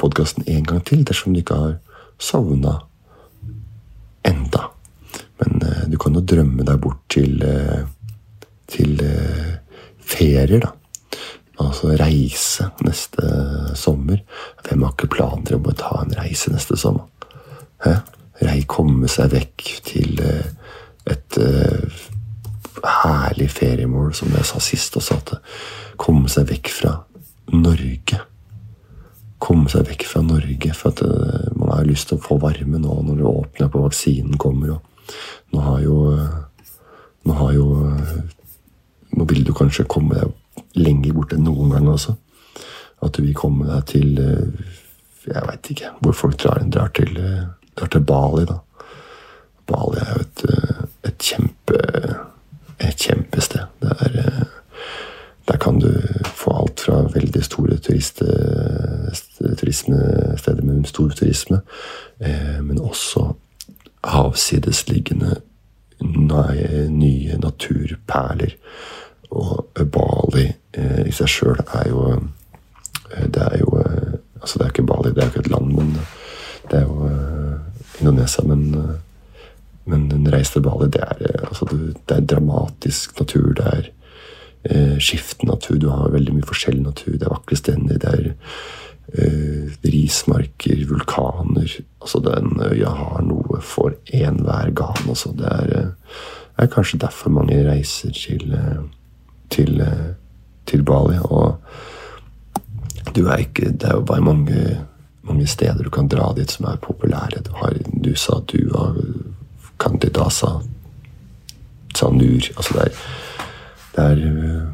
[0.00, 1.76] podkasten en gang til dersom du ikke har
[2.18, 2.78] sovna
[4.26, 4.70] enda.
[5.40, 7.84] Men eh, du kan jo drømme deg bort til, eh,
[8.70, 9.54] til eh,
[10.00, 10.72] ferier, da.
[11.62, 13.30] Altså reise neste
[13.78, 14.20] sommer.
[14.64, 17.08] Hvem har ikke planer om å ta en reise neste sommer?
[17.84, 17.96] Hæ?
[18.44, 20.50] Rei komme seg vekk til eh,
[21.08, 22.02] et eh,
[22.84, 25.16] herlig feriemål, som jeg sa sist også.
[25.16, 26.96] At komme seg vekk fra
[27.54, 28.20] Norge.
[29.42, 30.72] Komme seg vekk fra Norge.
[30.76, 33.84] For at eh, man har lyst til å få varme nå når det åpner på
[33.84, 34.78] vaksinen kommer.
[35.52, 35.98] Nå har jo
[37.26, 37.66] Nå har jo
[39.16, 42.16] Nå vil du kanskje komme deg lenger bort enn noen gang også.
[43.04, 44.70] At du vil komme deg til eh,
[45.26, 48.60] Jeg veit ikke hvor folk drar, drar, til, eh, drar til Bali, da.
[49.66, 51.82] Bali er jo et, eh, et kjempe
[52.78, 53.66] et kjempested.
[53.82, 54.44] Er, eh,
[55.48, 55.88] der kan du
[56.86, 58.26] fra veldig store turiste,
[59.58, 61.60] turismesteder med stor turisme,
[62.20, 63.32] eh, men også
[64.06, 65.40] avsidesliggende
[66.90, 68.54] nye naturperler.
[69.30, 70.46] Og Bali
[70.78, 74.86] eh, i seg sjøl er jo eh, Det er jo eh, Altså, det er ikke
[74.86, 75.88] Bali, det er ikke et land, men
[76.70, 77.56] det er jo eh,
[78.00, 78.94] Indonesia, men eh,
[79.86, 83.52] men en reis til Bali, det er, eh, altså, det er dramatisk natur.
[83.54, 83.90] Det er
[84.70, 85.78] eh, skiftende natur.
[85.78, 87.16] Du har veldig mye forskjellig natur.
[87.16, 88.34] Det er vakre strender, Det er
[89.14, 91.78] eh, rismarker, vulkaner.
[92.00, 95.08] Altså, den øya har noe for enhver gane.
[95.08, 95.32] Altså.
[95.36, 96.20] Det er, eh,
[96.58, 98.82] er kanskje derfor mange reiser til, eh,
[99.50, 100.14] til, eh,
[100.66, 101.18] til Bali.
[101.18, 101.56] Og
[103.14, 104.80] du er ikke, det er jo bare mange,
[105.22, 107.44] mange steder du kan dra dit som er populære.
[107.44, 108.94] Du har Nusa Dua,
[109.78, 110.60] Candidasa,
[111.94, 112.92] Sanur Altså det er,
[113.96, 114.66] det er, øh,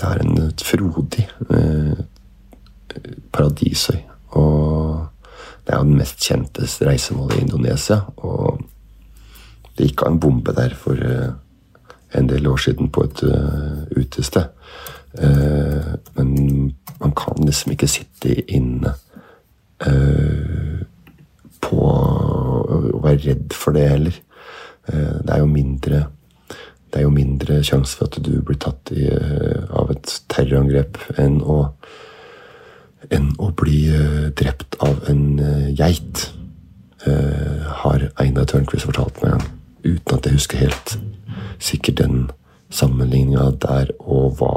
[0.00, 2.04] det er en frodig eh,
[3.32, 4.00] paradisøy.
[4.28, 5.06] Og
[5.66, 8.00] det er jo den mest kjente reisemålet i Indonesia.
[8.16, 8.60] Og
[9.78, 11.32] det gikk av en bombe der for eh,
[12.14, 14.44] en del år siden på et uh, utested.
[15.18, 18.94] Eh, men man kan liksom ikke sitte inne
[19.86, 20.82] eh,
[21.62, 24.20] på å være redd for det heller.
[24.88, 26.06] Eh, Det er jo mindre
[26.94, 31.00] det er jo mindre sjanse for at du blir tatt i, eh, av et terrorangrep
[31.18, 31.56] enn å,
[33.10, 36.28] enn å bli eh, drept av en eh, geit,
[37.02, 39.42] eh, har Einar Tørnquist fortalt meg,
[39.82, 40.94] uten at jeg husker helt
[41.58, 42.22] sikkert den
[42.70, 44.54] sammenligninga der og hva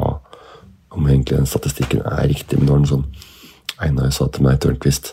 [0.88, 5.12] Om egentlig den statistikken er riktig, men det var sånn Einar sa til meg, Tørnquist,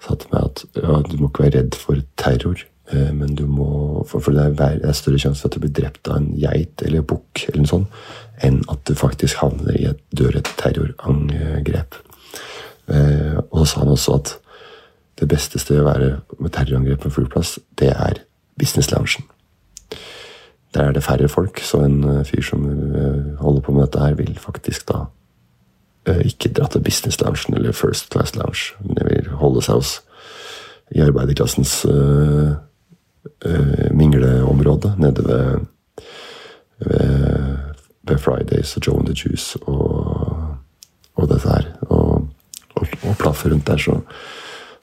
[0.00, 3.66] sa til meg at ja, du må ikke være redd for terror, men du må
[4.08, 6.30] For, for det, er, det er større sjanse for at du blir drept av en
[6.40, 7.98] geit eller bukk eller noe sånt,
[8.40, 11.98] enn at du faktisk havner i et dør et terrorangrep.
[12.88, 14.32] Eh, og så sa han også at
[15.20, 18.22] det beste stedet å være med terrorangrep på en flyplass, det er
[18.58, 19.26] business loungen.
[20.74, 24.02] Der er det færre folk, så en eh, fyr som eh, holder på med dette
[24.04, 25.06] her, vil faktisk da
[26.06, 29.80] eh, ikke dra til business loungen eller first class lounge, men det vil holde seg
[29.80, 29.94] hos
[30.96, 31.82] i arbeiderklassens
[33.44, 35.66] eh, eh, nede ved,
[36.78, 37.58] ved,
[38.08, 40.56] ved Fridays og Joe and the Juice og,
[41.14, 41.72] og dette her.
[41.88, 42.28] Og,
[42.74, 44.00] og, og plaffe rundt der, så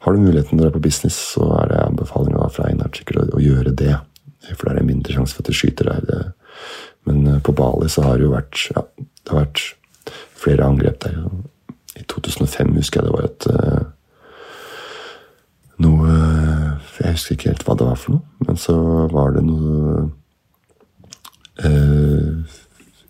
[0.05, 3.23] har du muligheten når du er på business, så er det anbefalinga fra Einar sikkert
[3.23, 3.95] å, å gjøre det.
[4.51, 6.11] For da er det mindre sjanse for at du skyter deg.
[7.09, 9.63] Men eh, på Bali så har det jo vært ja, det har vært
[10.37, 11.17] flere angrep der.
[11.95, 13.83] I 2005 husker jeg det var et eh,
[15.85, 16.11] noe
[17.05, 18.75] Jeg husker ikke helt hva det var for noe, men så
[19.13, 20.05] var det noe
[21.61, 22.61] eh,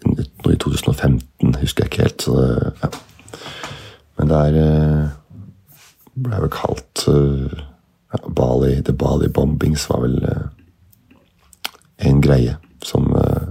[0.05, 2.25] Noe i 2015, husker jeg ikke helt.
[2.27, 2.89] Så det, ja.
[4.19, 5.15] Men det er eh,
[6.27, 7.63] ble vel kalt eh,
[9.33, 10.45] bombings var vel eh,
[12.05, 12.53] en greie
[12.85, 13.47] som eh,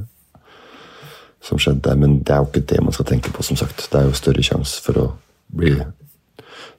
[1.45, 1.99] som skjedde der.
[2.01, 3.89] Men det er jo ikke det man skal tenke på, som sagt.
[3.93, 5.09] Det er jo større sjanse for å
[5.53, 5.75] bli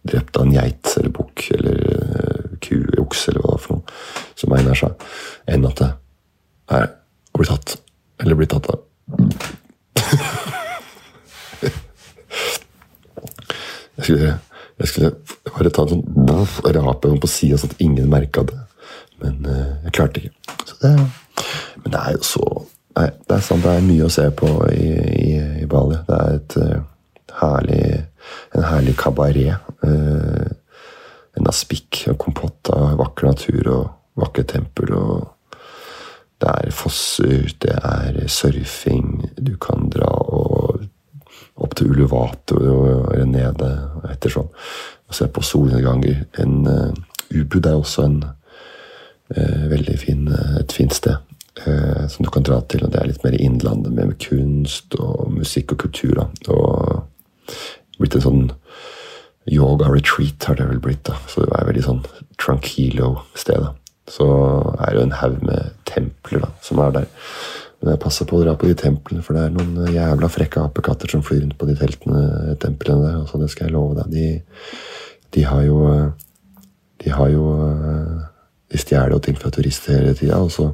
[0.05, 2.34] drept av en geit eller bukk eller
[2.72, 3.84] uh, eller okse eller hva det er for noe,
[4.39, 4.89] som egner sa,
[5.51, 5.91] enn at det
[6.76, 6.88] er
[7.36, 7.78] å bli tatt.
[8.24, 8.80] Eller bli tatt av.
[13.97, 14.38] jeg, skulle,
[14.80, 15.11] jeg skulle
[15.51, 16.05] bare ta en sånn
[16.80, 18.61] rape på sida sånn at ingen merka det.
[19.24, 20.34] Men uh, jeg klarte ikke.
[20.82, 20.93] Det,
[21.84, 22.45] men det er jo så
[22.95, 23.59] Nei, det er sant.
[23.59, 24.86] Det er mye å se på i,
[25.20, 25.97] i, i Bali.
[26.07, 26.78] Det er et uh,
[27.41, 27.82] herlig,
[28.55, 29.66] en herlig kabaret.
[29.84, 30.47] Uh,
[31.36, 34.93] en aspikk og kompott av vakker natur og vakre tempel.
[34.93, 35.32] og
[36.39, 39.30] Det er fosser, det er surfing.
[39.38, 40.84] Du kan dra og
[41.56, 44.49] opp til Uluvato eller nede sånn.
[45.08, 46.26] Og se på solnedganger.
[46.39, 46.93] En uh,
[47.32, 48.24] Ubud er også en
[49.28, 50.28] veldig fin,
[50.60, 51.16] et fint sted
[51.66, 52.84] eh, som du kan dra til.
[52.86, 56.20] og Det er litt mer i innlandet, med kunst og musikk og kultur.
[56.20, 56.53] Da.
[56.53, 57.58] Og
[57.97, 58.45] blitt en sånn
[59.52, 61.04] yoga retreat har det vel blitt.
[61.08, 61.18] da.
[61.30, 62.04] Så det er veldig sånn
[62.41, 63.68] tranquilo-sted.
[64.10, 64.26] Så
[64.80, 67.08] er det jo en haug med templer da, som er der.
[67.82, 70.64] Men jeg passer på å dra på de templene, for det er noen jævla frekke
[70.66, 73.20] apekatter som flyr rundt på de teltene, templene der.
[73.24, 74.14] Altså, det skal jeg love deg.
[74.14, 74.80] De,
[75.36, 75.82] de har jo
[77.04, 77.43] De har jo
[78.72, 80.39] De stjeler jo ting fra turister hele tida.
[80.41, 80.72] Og så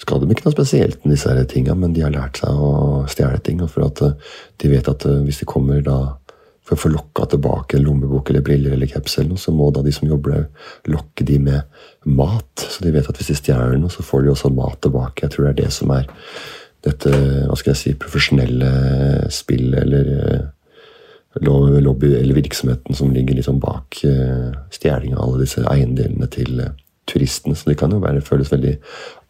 [0.00, 3.40] skal de ikke noe spesielt med disse tinga, men de har lært seg å stjele
[3.40, 3.62] ting.
[3.68, 4.16] for at eh,
[4.60, 6.18] De vet at eh, hvis de kommer da
[6.64, 9.82] for å få lokka tilbake en lommebok eller briller eller caps, eller så må da
[9.84, 10.46] de som jobber
[10.88, 11.62] lokke de med
[12.08, 12.52] mat.
[12.56, 15.26] Så de vet at hvis de stjeler noe, så får de også mat tilbake.
[15.26, 16.08] Jeg tror det er det som er
[16.84, 18.70] dette hva skal jeg si, profesjonelle
[19.32, 20.42] spillet eller eh,
[21.44, 23.96] lobby eller virksomheten som ligger liksom bak
[24.70, 26.60] stjeling av alle disse eiendelene til
[27.10, 27.56] turistene.
[27.56, 28.74] Så de kan jo være, føles veldig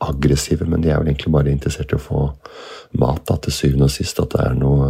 [0.04, 2.26] aggressive, men de er vel egentlig bare interessert i å få
[3.00, 4.20] mat da, til syvende og sist.
[4.22, 4.88] At det er noe,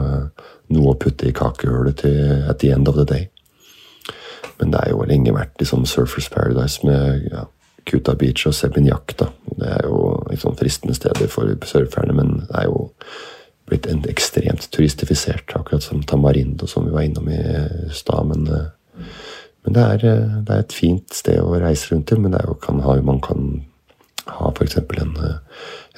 [0.75, 3.29] noe å putte i kakehullet til at the end of the day.
[4.61, 7.47] Men det er jo lenge vært liksom Surfers Paradise med ja,
[7.89, 9.17] Kuta Beach og Sebinjak.
[9.19, 12.89] Det er jo liksom fristende steder for surferne, men det er jo
[13.69, 17.41] blitt en ekstremt turistifisert, akkurat som Tamarindo, som vi var innom i
[17.97, 18.29] stad.
[18.29, 18.67] Men uh,
[19.65, 22.21] men det er, eh, det er, et fint sted å reise rundt til.
[22.21, 23.65] Men jo, kan man kan
[24.31, 24.79] ha f.eks.
[24.79, 25.37] En, eh,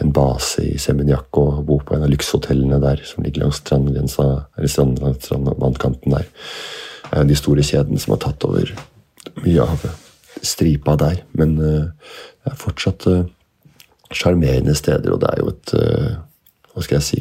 [0.02, 4.26] en base i Seminyak og bo på en av lykshotellene der som ligger langs strandgrensa,
[4.56, 6.28] eller strand, strandvannkanten der.
[7.26, 8.72] De store kjedene som har tatt over
[9.44, 9.86] mye av
[10.42, 11.22] stripa der.
[11.38, 12.12] Men eh,
[12.42, 13.08] det er fortsatt
[14.14, 15.76] sjarmerende steder, og det er jo et
[16.76, 17.20] Hva skal jeg si?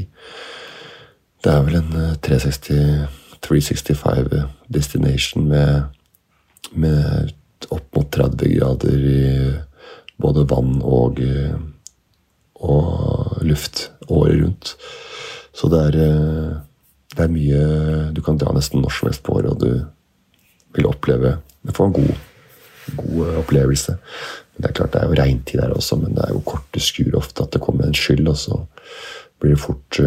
[1.41, 3.05] Det er vel en 360,
[3.45, 4.33] 365
[4.73, 5.95] destination med
[6.73, 7.31] med
[7.69, 9.21] opp mot 30 grader i
[10.21, 11.19] både vann og,
[12.63, 14.75] og luft året rundt.
[15.55, 15.97] Så det er,
[17.15, 17.59] det er, mye
[18.15, 19.85] Du kan dra nesten når som helst på året, og du
[20.75, 22.15] vil oppleve Du får en god,
[22.99, 23.97] god opplevelse.
[24.55, 26.83] Men Det er klart det er jo regntid der også, men det er jo korte
[26.83, 28.59] skur ofte at det kommer en skyld, og så
[29.39, 29.99] blir det fort,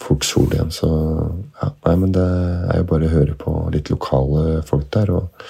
[0.00, 0.72] fort sol igjen.
[0.72, 5.12] Så ja, nei, men det er jo bare å høre på litt lokale folk der.
[5.20, 5.46] og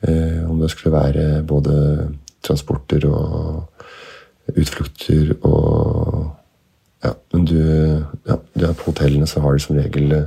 [0.00, 2.08] Eh, om det skulle være både
[2.48, 6.34] transporter og utflukter og
[6.98, 7.54] Ja, men du,
[8.26, 10.24] ja, du er på hotellene, så har de som regel eh,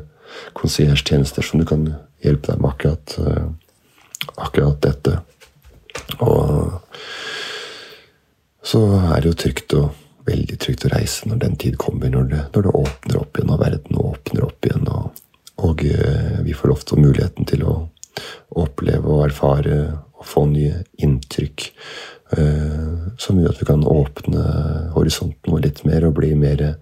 [0.55, 1.81] konsiertjenester som du kan
[2.23, 5.17] hjelpe deg med akkurat, eh, akkurat dette.
[6.23, 6.79] Og
[8.63, 9.89] så er det jo trygt og
[10.29, 13.51] veldig trygt å reise når den tid kommer, når det, når det åpner opp igjen,
[13.51, 14.87] og verden åpner opp igjen.
[14.95, 15.23] Og,
[15.67, 15.83] og
[16.47, 17.75] vi får ofte muligheten til å
[18.63, 19.81] oppleve og erfare
[20.21, 21.71] og få nye inntrykk.
[22.31, 24.43] Uh, som gjør at vi kan åpne
[24.95, 26.77] horisonten vår litt mer og bli mer uh,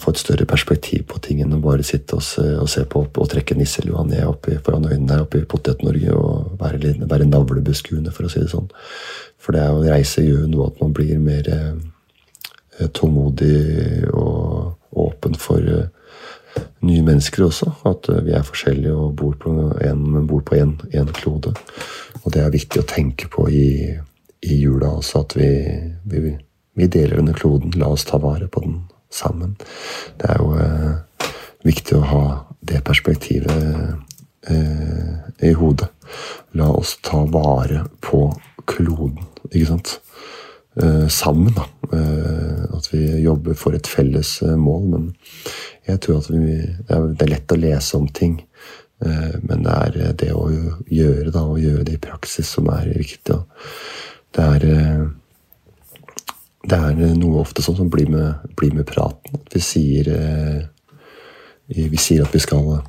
[0.00, 2.22] Få et større perspektiv på ting enn å bare sitte og
[2.62, 6.54] og se på og trekke nisselua ned oppi, foran øynene her oppe i Potet-Norge og
[6.56, 8.70] være, være navlebeskuende, for å si det sånn.
[9.36, 14.72] For det er å reise gjør noe at man blir mer uh, tålmodig og
[15.04, 15.68] åpen for
[16.86, 17.72] nye mennesker også.
[17.88, 19.52] At eh, vi er forskjellige og bor på
[19.84, 21.54] en, bor på én klode.
[22.22, 23.96] Og det er viktig å tenke på i,
[24.42, 25.50] i jula også, at vi,
[26.04, 26.36] vi,
[26.74, 27.74] vi, deler denne kloden.
[27.78, 28.80] La oss ta vare på den
[29.12, 29.56] sammen.
[30.20, 31.28] Det er jo eh,
[31.66, 32.24] viktig å ha
[32.62, 33.98] det perspektivet
[34.48, 35.12] eh,
[35.42, 35.90] i hodet.
[36.58, 38.26] La oss ta vare på
[38.68, 39.18] kloden,
[39.50, 39.98] ikke sant?
[40.74, 41.66] Eh, sammen, da.
[41.92, 44.86] Eh, at vi jobber for et felles eh, mål.
[44.88, 45.10] Men
[45.88, 46.56] jeg tror at vi,
[46.88, 48.40] det er lett å lese om ting,
[49.02, 50.44] men det er det å
[50.86, 53.34] gjøre, da, å gjøre det i praksis som er viktig.
[54.36, 54.62] det er
[56.62, 59.34] Det er noe ofte sånn som blir med, blir med praten.
[59.34, 60.06] At vi sier
[61.66, 62.84] Vi sier at vi skal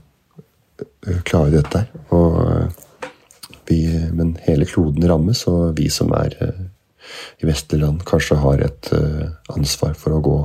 [1.26, 2.70] klare dette her.
[4.14, 6.38] Men hele kloden rammes, og vi som er
[7.42, 8.90] i vestlige land, kanskje har et
[9.54, 10.38] ansvar for å gå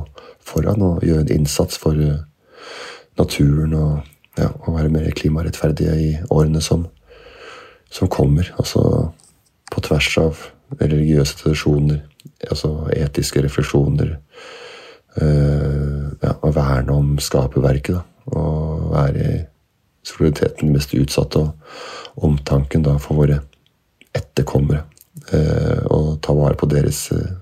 [0.45, 1.97] foran og gjøre en innsats for
[3.19, 3.99] naturen og,
[4.39, 6.87] ja, og være mer klimarettferdige i årene som,
[7.91, 8.51] som kommer.
[8.57, 8.83] Altså
[9.69, 10.45] på tvers av
[10.79, 12.01] religiøse tradisjoner,
[12.49, 14.17] altså etiske refleksjoner.
[15.19, 17.99] Uh, ja, å verne om skaperverket.
[18.29, 19.39] Og være i
[20.05, 23.41] solidariteten mest utsatte, og omtanken da for våre
[24.15, 24.85] etterkommere.
[25.29, 27.35] Uh, og ta vare på deres uh,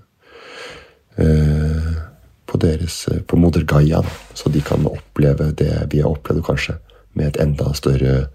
[2.48, 6.76] på deres på moder Gaia, da, så de kan oppleve det vi har opplevd, kanskje
[7.18, 8.28] med et enda større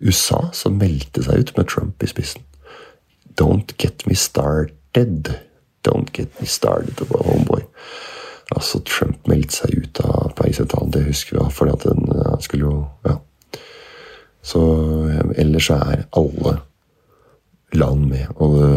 [0.00, 2.42] USA, som meldte seg ut med Trump i spissen.
[3.40, 5.30] Don't get me started.
[5.86, 7.62] Don't get me started, homeboy.
[8.50, 12.70] Altså, Trump meldte seg ut av Parisavtalen, det husker vi, fordi at den ja, skulle
[12.70, 12.78] jo
[13.08, 13.18] Ja.
[14.42, 14.60] Så
[15.36, 16.54] ellers er alle
[17.76, 18.70] land med, og det,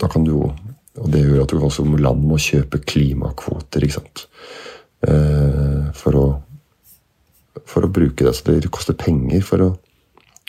[0.00, 0.46] da kan du jo
[0.98, 4.24] og det gjør at du også land må kjøpe klimakvoter ikke sant?
[5.06, 6.26] Eh, for, å,
[7.68, 8.34] for å bruke det.
[8.34, 9.68] Så det koster penger for å,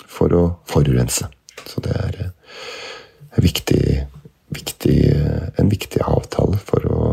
[0.09, 1.29] for å forurense.
[1.69, 2.31] Så det er eh,
[3.45, 3.83] viktig,
[4.53, 4.97] viktig,
[5.59, 7.03] en viktig avtale for å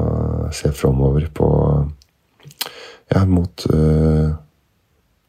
[0.57, 1.51] se framover på
[3.07, 4.33] Ja, mot uh,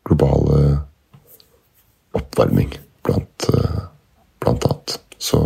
[0.08, 0.80] globale
[2.18, 2.72] oppvarming,
[3.06, 3.84] blant, uh,
[4.42, 4.96] blant annet.
[5.22, 5.38] Så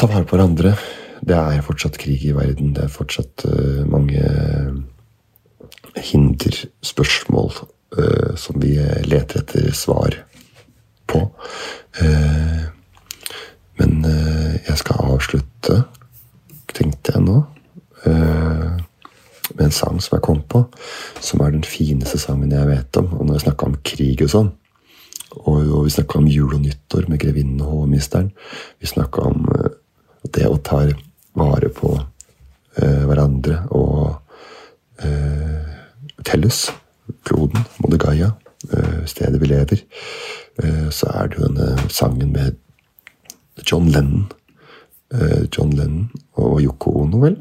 [0.00, 0.72] ta vare på hverandre.
[1.20, 2.72] Det er fortsatt krig i verden.
[2.72, 4.24] Det er fortsatt uh, mange
[6.00, 7.52] hinderspørsmål
[7.98, 10.16] uh, som vi leter etter svar
[11.12, 11.26] på.
[12.00, 12.70] Uh,
[13.80, 15.80] men jeg skal avslutte,
[16.76, 17.40] tenkte jeg nå,
[18.04, 20.62] med en sang som jeg kom på,
[21.24, 23.08] som er den fineste sangen jeg vet om.
[23.16, 24.52] Og når jeg snakka om krig og sånn,
[25.30, 28.32] og, vi snakka om jul og nyttår med grevinnen og hovmesteren.
[28.82, 29.46] Vi snakka om
[30.34, 30.82] det å ta
[31.38, 34.18] vare på eh, hverandre og
[35.04, 35.76] eh,
[36.26, 36.66] Tellus,
[37.24, 38.32] kloden, Modigaya,
[38.74, 39.84] eh, stedet vi lever,
[40.62, 42.58] eh, så er det jo denne sangen med
[43.66, 44.26] John Lennon.
[45.12, 47.38] Eh, John Lennon og Yoko Ono, vel?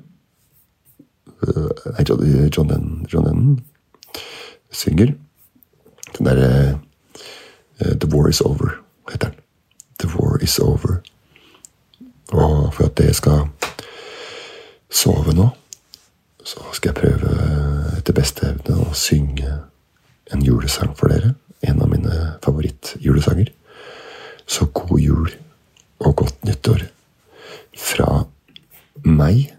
[1.44, 3.60] Eh, nei, John Lennon, John Lennon
[4.72, 5.14] synger.
[6.18, 6.80] Den derre
[7.80, 9.40] The War Is Over, heter den.
[10.00, 11.02] The War Is Over.
[12.32, 13.48] Og for at jeg skal
[14.90, 15.50] sove nå,
[16.44, 17.34] så skal jeg prøve
[17.98, 19.52] etter beste evne å synge
[20.34, 21.36] en julesang for dere.
[21.62, 23.52] En av mine favorittjulesanger.
[24.50, 25.34] Så god jul
[26.00, 26.84] og godt nyttår
[27.78, 28.10] fra
[29.04, 29.50] meg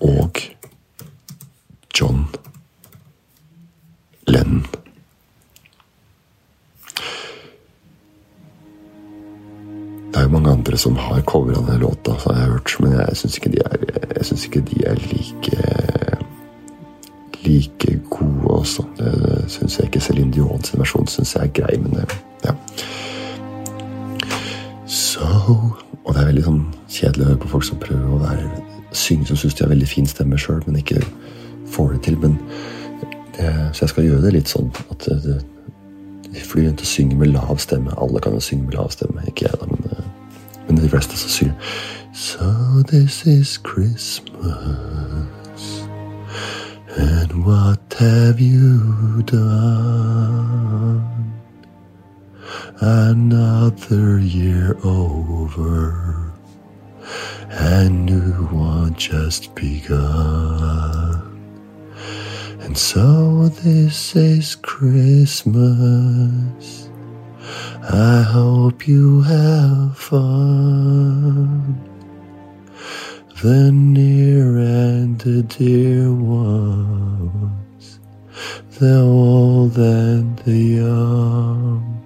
[0.00, 0.40] og
[1.96, 2.24] John
[4.28, 4.64] Lennon.
[10.10, 13.16] Det er jo mange andre som har covra den låta, har jeg hørt, men jeg
[13.16, 13.52] syns ikke,
[14.32, 15.60] ikke de er like
[17.44, 18.84] like gode også.
[18.98, 20.00] Det syns jeg ikke.
[20.00, 21.96] Céline Dion sin versjon syns jeg er grei, men
[22.44, 22.52] ja.
[25.20, 25.26] Så
[26.04, 28.46] Og det er veldig sånn kjedelig å høre på folk som prøver å være
[28.96, 31.02] synge som syns de har veldig fin stemme sjøl, men ikke
[31.70, 32.16] får det til.
[32.22, 32.38] Men
[33.36, 35.36] det, så jeg skal gjøre det litt sånn at det,
[36.30, 37.92] de flyr rundt og synger med lav stemme.
[38.00, 39.26] Alle kan jo synge med lav stemme.
[39.28, 40.04] Ikke jeg, da, men, eh,
[40.68, 41.56] men de fleste som synger
[42.16, 44.24] So this is Christmas,
[46.96, 50.90] and what have you done?
[52.80, 56.32] Another year over,
[57.50, 61.26] and new one just begun.
[62.60, 65.70] And so this is Christmas.
[67.82, 71.80] I hope you have fun.
[73.42, 77.98] The near and the dear ones,
[78.78, 82.00] the old and the young.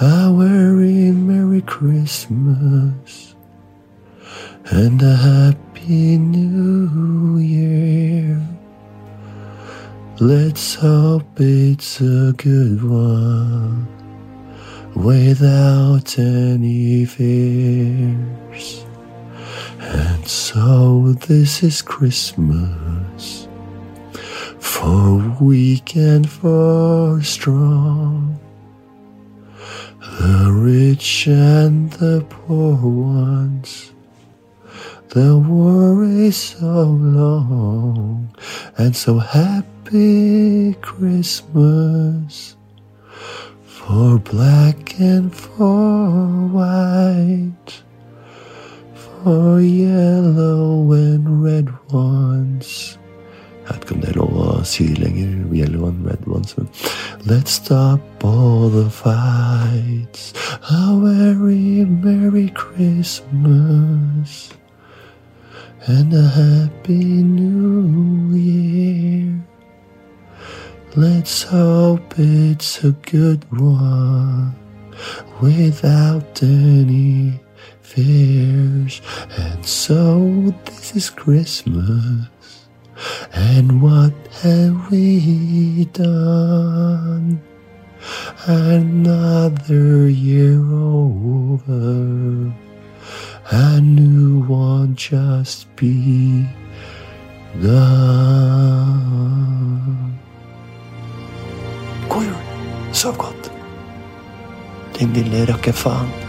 [0.00, 3.34] A very Merry Christmas
[4.70, 8.40] and a Happy New Year.
[10.20, 13.86] Let's hope it's a good one
[14.94, 18.84] without any fears.
[19.80, 23.48] And so this is Christmas
[24.58, 28.38] for weak and for strong,
[30.18, 33.92] the rich and the poor ones.
[35.10, 35.38] The
[36.26, 38.36] is so long
[38.76, 42.56] and so happy Christmas
[43.64, 46.10] for black and for
[46.48, 47.82] white,
[48.94, 52.97] for yellow and red ones.
[53.68, 56.68] Jeg vet ikke om det er lov å si lenger, yellow and red ones, men
[57.28, 60.32] let's stop all the fights.
[60.70, 64.48] A very Merry Christmas
[65.86, 69.44] and a Happy New Year.
[70.96, 74.54] Let's hope it's a good one
[75.42, 77.38] without any
[77.82, 79.02] fears.
[79.36, 82.37] And so this is Christmas.
[83.38, 84.12] And what
[84.42, 87.40] have we done?
[88.46, 92.52] Another year over.
[93.50, 96.48] A new one just begun.
[102.08, 102.40] God jul!
[102.92, 103.50] Sov godt.
[104.98, 106.27] Din lille rakkefaen.